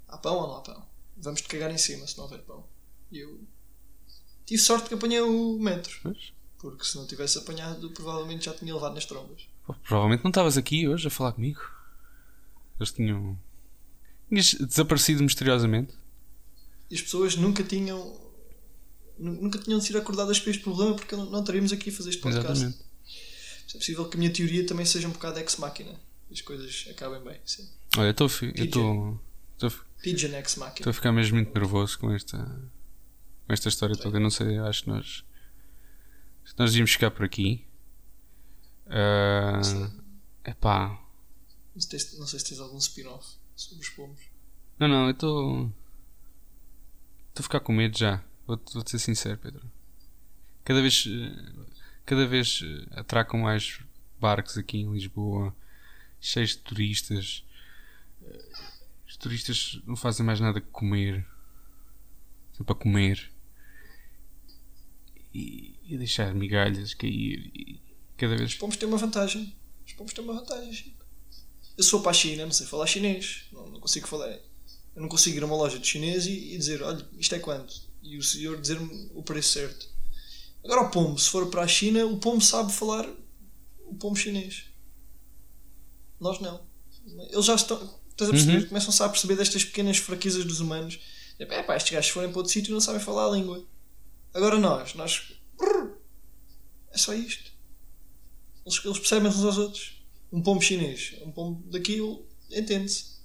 há 0.08 0.18
pão 0.18 0.36
ou 0.36 0.46
não 0.48 0.56
há 0.56 0.60
pão? 0.60 0.86
Vamos 1.16 1.40
te 1.40 1.48
cagar 1.48 1.70
em 1.70 1.78
cima 1.78 2.06
se 2.06 2.16
não 2.16 2.24
houver 2.24 2.40
pão. 2.42 2.64
E 3.10 3.18
eu 3.18 3.40
tive 4.44 4.60
sorte 4.62 4.88
que 4.88 4.94
apanhei 4.94 5.20
o 5.20 5.58
metro, 5.58 5.98
Pois, 6.02 6.32
porque 6.58 6.84
se 6.84 6.96
não 6.96 7.06
tivesse 7.06 7.38
apanhado, 7.38 7.90
provavelmente 7.90 8.44
já 8.46 8.54
tinha 8.54 8.74
levado 8.74 8.94
nas 8.94 9.04
trombas. 9.06 9.48
provavelmente 9.86 10.22
não 10.24 10.30
estavas 10.30 10.56
aqui 10.56 10.86
hoje 10.88 11.06
a 11.08 11.10
falar 11.10 11.32
comigo. 11.32 11.60
Eles 12.78 12.92
tinham. 12.92 13.38
Tinhas 14.28 14.54
desaparecido 14.54 15.22
misteriosamente. 15.22 15.94
E 16.90 16.94
as 16.94 17.02
pessoas 17.02 17.36
nunca 17.36 17.62
tinham. 17.62 18.20
nu- 19.18 19.40
Nunca 19.42 19.58
tinham 19.58 19.80
sido 19.80 19.98
acordadas 19.98 20.38
para 20.40 20.50
este 20.50 20.62
problema 20.62 20.94
porque 20.94 21.14
não 21.16 21.26
não 21.30 21.40
estaríamos 21.40 21.72
aqui 21.72 21.90
a 21.90 21.92
fazer 21.92 22.10
este 22.10 22.22
podcast. 22.22 22.50
Exatamente. 22.52 22.86
É 23.74 23.78
possível 23.78 24.08
que 24.08 24.16
a 24.16 24.18
minha 24.18 24.32
teoria 24.32 24.66
também 24.66 24.86
seja 24.86 25.06
um 25.08 25.12
bocado 25.12 25.38
ex-máquina. 25.38 26.00
As 26.30 26.40
coisas 26.40 26.86
acabem 26.90 27.22
bem. 27.22 27.40
Sim. 27.44 27.68
Olha, 27.98 28.10
estou 28.10 28.26
estou. 28.28 29.72
Pigeon 30.02 30.32
ex-máquina. 30.34 30.78
Estou 30.80 30.90
a 30.90 30.94
ficar 30.94 31.12
mesmo 31.12 31.36
muito 31.36 31.52
nervoso 31.54 31.98
com 31.98 32.10
esta, 32.12 32.38
com 33.46 33.52
esta 33.52 33.68
história 33.68 33.96
toda. 33.96 34.16
Eu 34.16 34.20
não 34.20 34.30
sei, 34.30 34.58
acho 34.58 34.84
que 34.84 34.88
nós, 34.90 35.24
nós 36.58 36.70
devíamos 36.70 36.92
ficar 36.92 37.10
por 37.10 37.24
aqui. 37.24 37.64
Ah, 38.86 39.60
epá, 40.44 41.00
não 41.74 41.80
sei 41.80 41.98
se 42.38 42.44
tens 42.44 42.60
algum 42.60 42.78
spin-off 42.78 43.26
sobre 43.56 43.82
os 43.84 43.88
pombos. 43.90 44.20
não, 44.78 44.86
não, 44.88 45.04
eu 45.06 45.10
estou. 45.12 45.72
Estou 47.28 47.40
a 47.40 47.42
ficar 47.42 47.60
com 47.60 47.72
medo 47.72 47.96
já. 47.98 48.22
Vou-te 48.46 48.72
vou 48.72 48.86
ser 48.86 48.98
sincero, 48.98 49.38
Pedro. 49.38 49.62
Cada 50.64 50.80
vez, 50.80 51.06
cada 52.04 52.26
vez 52.26 52.60
eh, 52.64 53.00
atracam 53.00 53.40
mais 53.40 53.80
barcos 54.20 54.56
aqui 54.56 54.78
em 54.78 54.92
Lisboa, 54.92 55.54
cheios 56.20 56.50
de 56.50 56.58
turistas. 56.58 57.44
Eh, 58.22 58.52
Os 59.08 59.16
turistas 59.16 59.80
não 59.86 59.96
fazem 59.96 60.24
mais 60.24 60.40
nada 60.40 60.60
que 60.60 60.68
comer. 60.70 61.26
Sempre 62.52 62.72
a 62.72 62.76
comer. 62.76 63.30
E, 65.34 65.78
e 65.84 65.98
deixar 65.98 66.34
migalhas 66.34 66.94
cair. 66.94 67.50
E 67.54 67.80
cada 68.16 68.34
Os 68.34 68.40
vez. 68.40 68.54
pombos 68.54 68.76
têm 68.76 68.88
uma 68.88 68.96
vantagem. 68.98 69.54
Os 69.86 69.92
pombos 69.92 70.12
têm 70.14 70.24
uma 70.24 70.34
vantagem. 70.34 70.94
Eu 71.76 71.84
sou 71.84 72.00
para 72.00 72.10
a 72.12 72.14
China, 72.14 72.44
não 72.44 72.52
sei 72.52 72.66
falar 72.66 72.86
chinês. 72.86 73.45
Consigo 73.86 74.08
falar. 74.08 74.30
Eu 74.96 75.02
não 75.02 75.08
consigo 75.08 75.36
ir 75.36 75.44
a 75.44 75.46
uma 75.46 75.54
loja 75.54 75.78
de 75.78 75.86
chinês 75.86 76.26
e, 76.26 76.54
e 76.54 76.58
dizer, 76.58 76.82
olha, 76.82 77.08
isto 77.16 77.36
é 77.36 77.38
quanto? 77.38 77.72
E 78.02 78.18
o 78.18 78.22
senhor 78.22 78.60
dizer-me 78.60 79.12
o 79.14 79.22
preço 79.22 79.50
certo. 79.50 79.88
Agora 80.64 80.80
o 80.80 80.90
pombo, 80.90 81.16
se 81.16 81.30
for 81.30 81.48
para 81.50 81.62
a 81.62 81.68
China, 81.68 82.04
o 82.04 82.18
pombo 82.18 82.42
sabe 82.42 82.72
falar 82.72 83.08
o 83.86 83.94
pombo 83.94 84.16
chinês. 84.16 84.64
Nós 86.18 86.40
não. 86.40 86.66
Eles 87.30 87.44
já 87.44 87.54
estão. 87.54 87.76
Estás 88.10 88.28
a 88.28 88.32
perceber? 88.32 88.62
Uhum. 88.62 88.68
Começam-se 88.70 89.00
a 89.04 89.08
perceber 89.08 89.36
destas 89.36 89.64
pequenas 89.64 89.98
fraquezas 89.98 90.44
dos 90.44 90.58
humanos. 90.58 90.98
É 91.38 91.62
pá, 91.62 91.76
estes 91.76 91.92
gajos 91.92 92.10
forem 92.10 92.30
para 92.30 92.38
outro 92.38 92.52
sítio 92.52 92.74
não 92.74 92.80
sabem 92.80 93.00
falar 93.00 93.26
a 93.26 93.30
língua. 93.30 93.64
Agora 94.34 94.58
nós, 94.58 94.94
nós. 94.94 95.32
É 96.90 96.98
só 96.98 97.14
isto. 97.14 97.52
Eles, 98.64 98.84
eles 98.84 98.98
percebem 98.98 99.28
uns 99.28 99.44
aos 99.44 99.58
outros. 99.58 100.02
Um 100.32 100.42
pombo 100.42 100.60
chinês, 100.60 101.14
um 101.22 101.30
pombo 101.30 101.62
daquilo, 101.70 102.26
entende-se. 102.50 103.15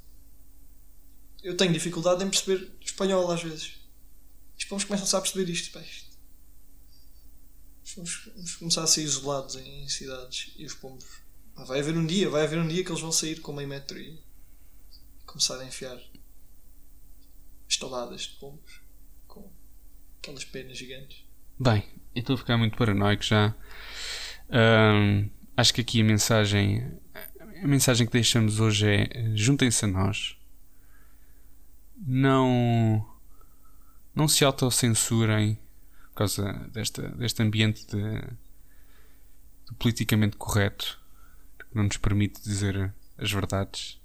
Eu 1.44 1.58
tenho 1.58 1.74
dificuldade 1.74 2.24
em 2.24 2.30
perceber 2.30 2.72
espanhol 2.82 3.30
às 3.32 3.42
vezes. 3.42 3.80
Os 4.58 4.66
pombos 4.66 4.86
começam-se 4.86 5.16
a 5.16 5.22
perceber 5.22 5.52
isto. 5.52 5.72
Pá, 5.72 5.82
isto. 5.82 6.12
Vamos, 7.96 8.30
vamos 8.36 8.56
começar 8.56 8.84
a 8.84 8.88
ser 8.88 9.04
isolados 9.04 9.56
em 9.56 9.88
cidades 9.90 10.54
e 10.56 10.66
os 10.66 10.74
pombos. 10.74 11.06
pá, 11.56 11.64
vai 11.64 11.80
haver 11.80 11.98
um 11.98 12.06
dia, 12.06 12.30
vai 12.30 12.44
haver 12.44 12.60
um 12.60 12.68
dia 12.68 12.84
que 12.84 12.92
eles 12.92 13.02
vão 13.02 13.12
sair 13.12 13.42
com 13.42 13.54
meio 13.54 13.68
metro 13.68 13.98
e 13.98 14.22
começar 15.26 15.60
a 15.60 15.66
enfiar 15.66 16.00
estaladas 17.68 18.22
de 18.22 18.36
pombos 18.36 18.82
com 19.28 19.52
aquelas 20.20 20.46
penas 20.46 20.78
gigantes. 20.78 21.24
Bem, 21.60 21.84
eu 22.16 22.22
estou 22.22 22.36
a 22.36 22.38
ficar 22.38 22.58
muito 22.58 22.78
paranoico 22.78 23.24
já. 23.24 23.56
Ahm, 24.50 25.30
acho 25.56 25.74
que 25.74 25.82
aqui 25.82 26.02
a 26.02 26.04
mensagem 26.04 27.00
a 27.64 27.68
mensagem 27.68 28.08
que 28.08 28.14
deixamos 28.14 28.60
hoje 28.60 28.88
é 28.88 29.10
eh, 29.12 29.32
juntem-se 29.36 29.86
a 29.86 29.88
nós. 29.88 30.36
Não 32.06 33.08
não 34.14 34.28
se 34.28 34.44
autocensurem 34.44 35.58
por 36.10 36.16
causa 36.16 36.52
desta, 36.74 37.08
deste 37.10 37.42
ambiente 37.42 37.88
de, 37.88 38.22
de 38.22 39.74
politicamente 39.80 40.36
correto 40.36 41.00
que 41.58 41.66
não 41.74 41.84
nos 41.84 41.96
permite 41.98 42.42
dizer 42.42 42.94
as 43.18 43.32
verdades. 43.32 43.98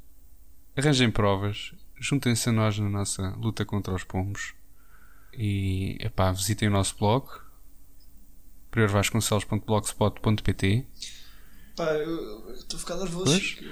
Arranjem 0.76 1.10
provas, 1.10 1.72
juntem-se 1.98 2.48
a 2.48 2.52
nós 2.52 2.78
na 2.78 2.88
nossa 2.88 3.30
luta 3.30 3.64
contra 3.64 3.92
os 3.94 4.04
pombos 4.04 4.54
e 5.32 5.96
epá, 6.00 6.30
visitem 6.30 6.68
o 6.68 6.72
nosso 6.72 6.96
blog 6.96 7.26
priorvasconcelos.blogspot.pt 8.70 10.86
Pá, 11.76 11.92
eu 11.92 12.54
estou 12.54 12.76
a 12.76 12.80
ficar 12.80 12.96
nervoso. 12.96 13.24
Pois? 13.24 13.54
que. 13.54 13.64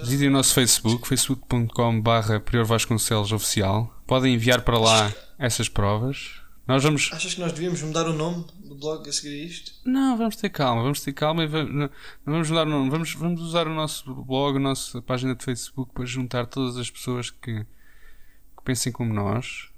Visitem 0.00 0.28
o 0.28 0.32
nosso 0.32 0.54
Facebook, 0.54 1.06
facebook.com.br 1.06 2.38
Prior 2.44 2.64
Vasconcelos 2.64 3.32
Oficial. 3.32 4.02
Podem 4.06 4.34
enviar 4.34 4.62
para 4.62 4.78
lá 4.78 5.12
essas 5.38 5.68
provas. 5.68 6.40
Nós 6.66 6.82
vamos. 6.82 7.10
Achas 7.12 7.34
que 7.34 7.40
nós 7.40 7.52
devíamos 7.52 7.82
mudar 7.82 8.06
o 8.08 8.12
nome 8.12 8.46
do 8.64 8.74
blog 8.76 9.08
a 9.08 9.12
seguir 9.12 9.30
a 9.42 9.44
isto? 9.44 9.72
Não, 9.84 10.16
vamos 10.16 10.36
ter 10.36 10.48
calma, 10.48 10.82
vamos 10.82 11.00
ter 11.00 11.12
calma 11.12 11.42
e 11.42 11.46
va- 11.46 11.64
não, 11.64 11.90
não 12.24 12.32
vamos 12.34 12.48
mudar 12.48 12.66
o 12.66 12.70
nome. 12.70 12.88
Vamos, 12.90 13.12
vamos 13.14 13.40
usar 13.42 13.66
o 13.66 13.74
nosso 13.74 14.14
blog, 14.24 14.56
a 14.56 14.60
nossa 14.60 15.02
página 15.02 15.34
de 15.34 15.44
Facebook 15.44 15.92
para 15.92 16.04
juntar 16.06 16.46
todas 16.46 16.76
as 16.76 16.88
pessoas 16.90 17.30
que, 17.30 17.64
que 17.64 18.64
pensem 18.64 18.92
como 18.92 19.12
nós. 19.12 19.68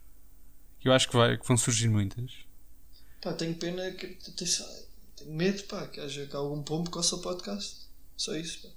Eu 0.85 0.92
acho 0.92 1.09
que, 1.09 1.16
vai, 1.16 1.38
que 1.38 1.48
vão 1.48 1.57
surgir 1.57 1.88
muitas. 1.88 2.31
Pá, 3.22 3.33
tenho 3.33 3.55
pena 3.55 3.90
que. 3.92 4.07
Tenho, 4.07 5.33
medo, 5.35 5.62
pá, 5.64 5.87
que 5.87 5.98
haja 6.00 6.29
algum 6.35 6.62
pombo 6.62 6.90
com 6.90 6.98
o 6.98 7.03
seu 7.03 7.18
podcast. 7.18 7.85
Só 8.16 8.35
isso, 8.37 8.62
pá. 8.62 8.68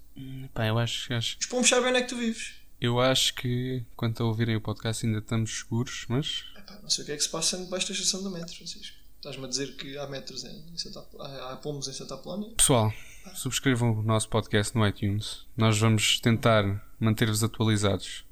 Pá, 0.54 0.65
eu 0.65 0.78
acho, 0.80 1.13
acho, 1.13 1.38
Os 1.39 1.45
pombos 1.45 1.69
sabem 1.69 1.89
onde 1.89 2.00
é 2.00 2.02
que 2.02 2.10
tu 2.10 2.17
vives. 2.17 2.56
eu 2.82 3.00
acho 3.00 3.34
que 3.36 3.84
quanto 3.95 4.23
a 4.23 4.26
ouvirem 4.26 4.56
o 4.56 4.62
podcast 4.62 5.06
ainda 5.06 5.19
estamos 5.19 5.60
seguros, 5.60 6.06
mas 6.10 6.43
Epá, 6.58 6.80
não 6.82 6.89
sei 6.89 7.04
o 7.04 7.06
que 7.06 7.12
é 7.12 7.15
que 7.17 7.23
se 7.23 7.30
passa 7.30 7.58
debaixo 7.58 7.88
da 7.88 7.93
estação 7.93 8.23
do 8.23 8.32
metro, 8.32 8.56
Francisco. 8.56 8.97
Estás-me 9.17 9.45
a 9.45 9.47
dizer 9.47 9.76
que 9.76 9.97
há 9.97 10.08
metros 10.08 10.43
em 10.43 10.78
Santa 10.78 11.06
há, 11.19 11.52
há 11.54 11.56
pombos 11.58 11.88
em 11.88 11.93
Santa 11.93 12.15
Apolónia? 12.15 12.50
Pessoal, 12.56 12.91
subscrevam 13.34 13.91
o 14.00 14.04
nosso 14.04 14.30
podcast 14.30 14.76
no 14.76 14.88
iTunes. 14.88 15.45
Nós 15.56 15.78
vamos 15.80 16.19
tentar 16.19 16.63
manter-vos 17.00 17.43
atualizados 17.43 18.23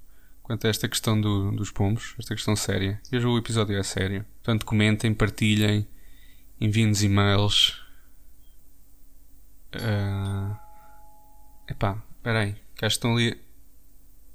quanto 0.43 0.65
a 0.65 0.69
esta 0.69 0.87
questão 0.87 1.19
do- 1.19 1.51
dos 1.51 1.71
pombos, 1.71 2.13
esta 2.19 2.35
questão 2.35 2.55
séria. 2.55 3.01
Hoje 3.11 3.25
o 3.25 3.37
episódio 3.37 3.77
é 3.77 3.83
sério. 3.83 4.23
Portanto, 4.43 4.65
comentem, 4.65 5.13
partilhem, 5.13 5.87
enviem-nos 6.61 7.01
e-mails. 7.03 7.79
Ah, 9.73 10.59
Epá, 11.67 12.03
espera 12.17 12.39
aí, 12.41 12.55
que 12.75 12.85
estão 12.85 13.15
ali. 13.15 13.39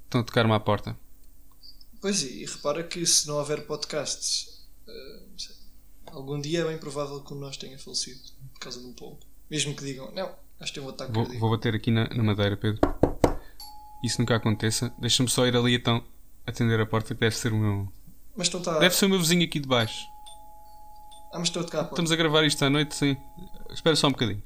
Estão 0.05 0.21
a 0.21 0.23
tocar-me 0.23 0.53
à 0.53 0.59
porta. 0.59 0.97
Pois 2.01 2.23
e, 2.23 2.43
e 2.43 2.45
repara 2.45 2.83
que 2.83 3.05
se 3.05 3.27
não 3.27 3.35
houver 3.35 3.65
podcasts, 3.65 4.67
sei, 5.37 5.55
algum 6.07 6.41
dia 6.41 6.61
é 6.61 6.65
bem 6.65 6.77
provável 6.77 7.21
que 7.21 7.33
um 7.33 7.37
nós 7.37 7.55
tenha 7.57 7.77
falecido 7.79 8.19
por 8.53 8.59
causa 8.59 8.79
de 8.79 8.85
um 8.85 8.93
pombo. 8.93 9.19
Mesmo 9.49 9.75
que 9.75 9.83
digam, 9.83 10.11
não, 10.13 10.35
acho 10.59 10.73
que 10.73 10.79
tem 10.79 10.87
um 10.87 10.89
ataque 10.89 11.11
Vou, 11.11 11.25
vou 11.39 11.51
bater 11.51 11.75
aqui 11.75 11.91
na, 11.91 12.09
na 12.09 12.23
madeira, 12.23 12.57
Pedro. 12.57 12.81
Isso 14.03 14.19
nunca 14.19 14.35
aconteça. 14.35 14.93
Deixa-me 14.97 15.29
só 15.29 15.45
ir 15.45 15.55
ali 15.55 15.75
então 15.75 16.03
atender 16.45 16.79
a 16.79 16.85
porta, 16.85 17.13
que 17.13 17.19
deve 17.19 17.35
ser 17.35 17.53
o 17.53 17.57
meu. 17.57 17.91
Mas 18.35 18.47
estão 18.47 18.61
tá... 18.61 18.79
Deve 18.79 18.95
ser 18.95 19.05
o 19.05 19.09
meu 19.09 19.19
vizinho 19.19 19.43
aqui 19.43 19.59
de 19.59 19.67
baixo. 19.67 20.03
Ah, 21.31 21.39
mas 21.39 21.47
estou 21.47 21.61
a 21.61 21.65
tocar 21.65 21.79
a 21.79 21.81
porta. 21.83 21.95
Estamos 21.95 22.11
a 22.11 22.15
gravar 22.15 22.43
isto 22.43 22.63
à 22.65 22.69
noite, 22.69 22.95
sim. 22.95 23.15
Espera 23.69 23.95
só 23.95 24.07
um 24.07 24.11
bocadinho. 24.11 24.43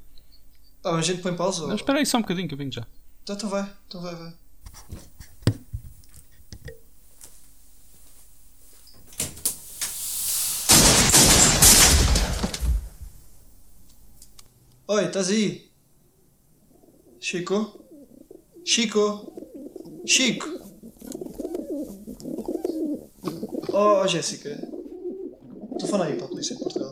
Pá, 0.85 0.91
mas 0.91 0.99
a 0.99 1.13
gente 1.13 1.23
põe 1.23 1.35
pausa? 1.35 1.61
Não, 1.63 1.69
ou- 1.69 1.75
espera 1.75 1.97
aí 1.97 2.05
só 2.05 2.17
um 2.17 2.21
bocadinho 2.21 2.47
que 2.47 2.53
eu 2.53 2.57
venho 2.59 2.71
já. 2.71 2.85
Tá, 3.25 3.33
então 3.33 3.49
vai, 3.49 3.67
então 3.87 4.01
vai, 4.03 4.13
vai. 4.13 4.33
Oi, 14.87 15.05
estás 15.05 15.29
aí? 15.29 15.69
Chico? 17.19 17.57
Chico? 18.63 19.03
Chico? 20.05 20.47
Oh, 23.73 24.07
Jéssica. 24.07 24.49
Telefona 25.79 26.05
aí 26.05 26.15
para 26.15 26.25
a 26.25 26.29
polícia 26.29 26.55
de 26.55 26.61
Portugal. 26.63 26.84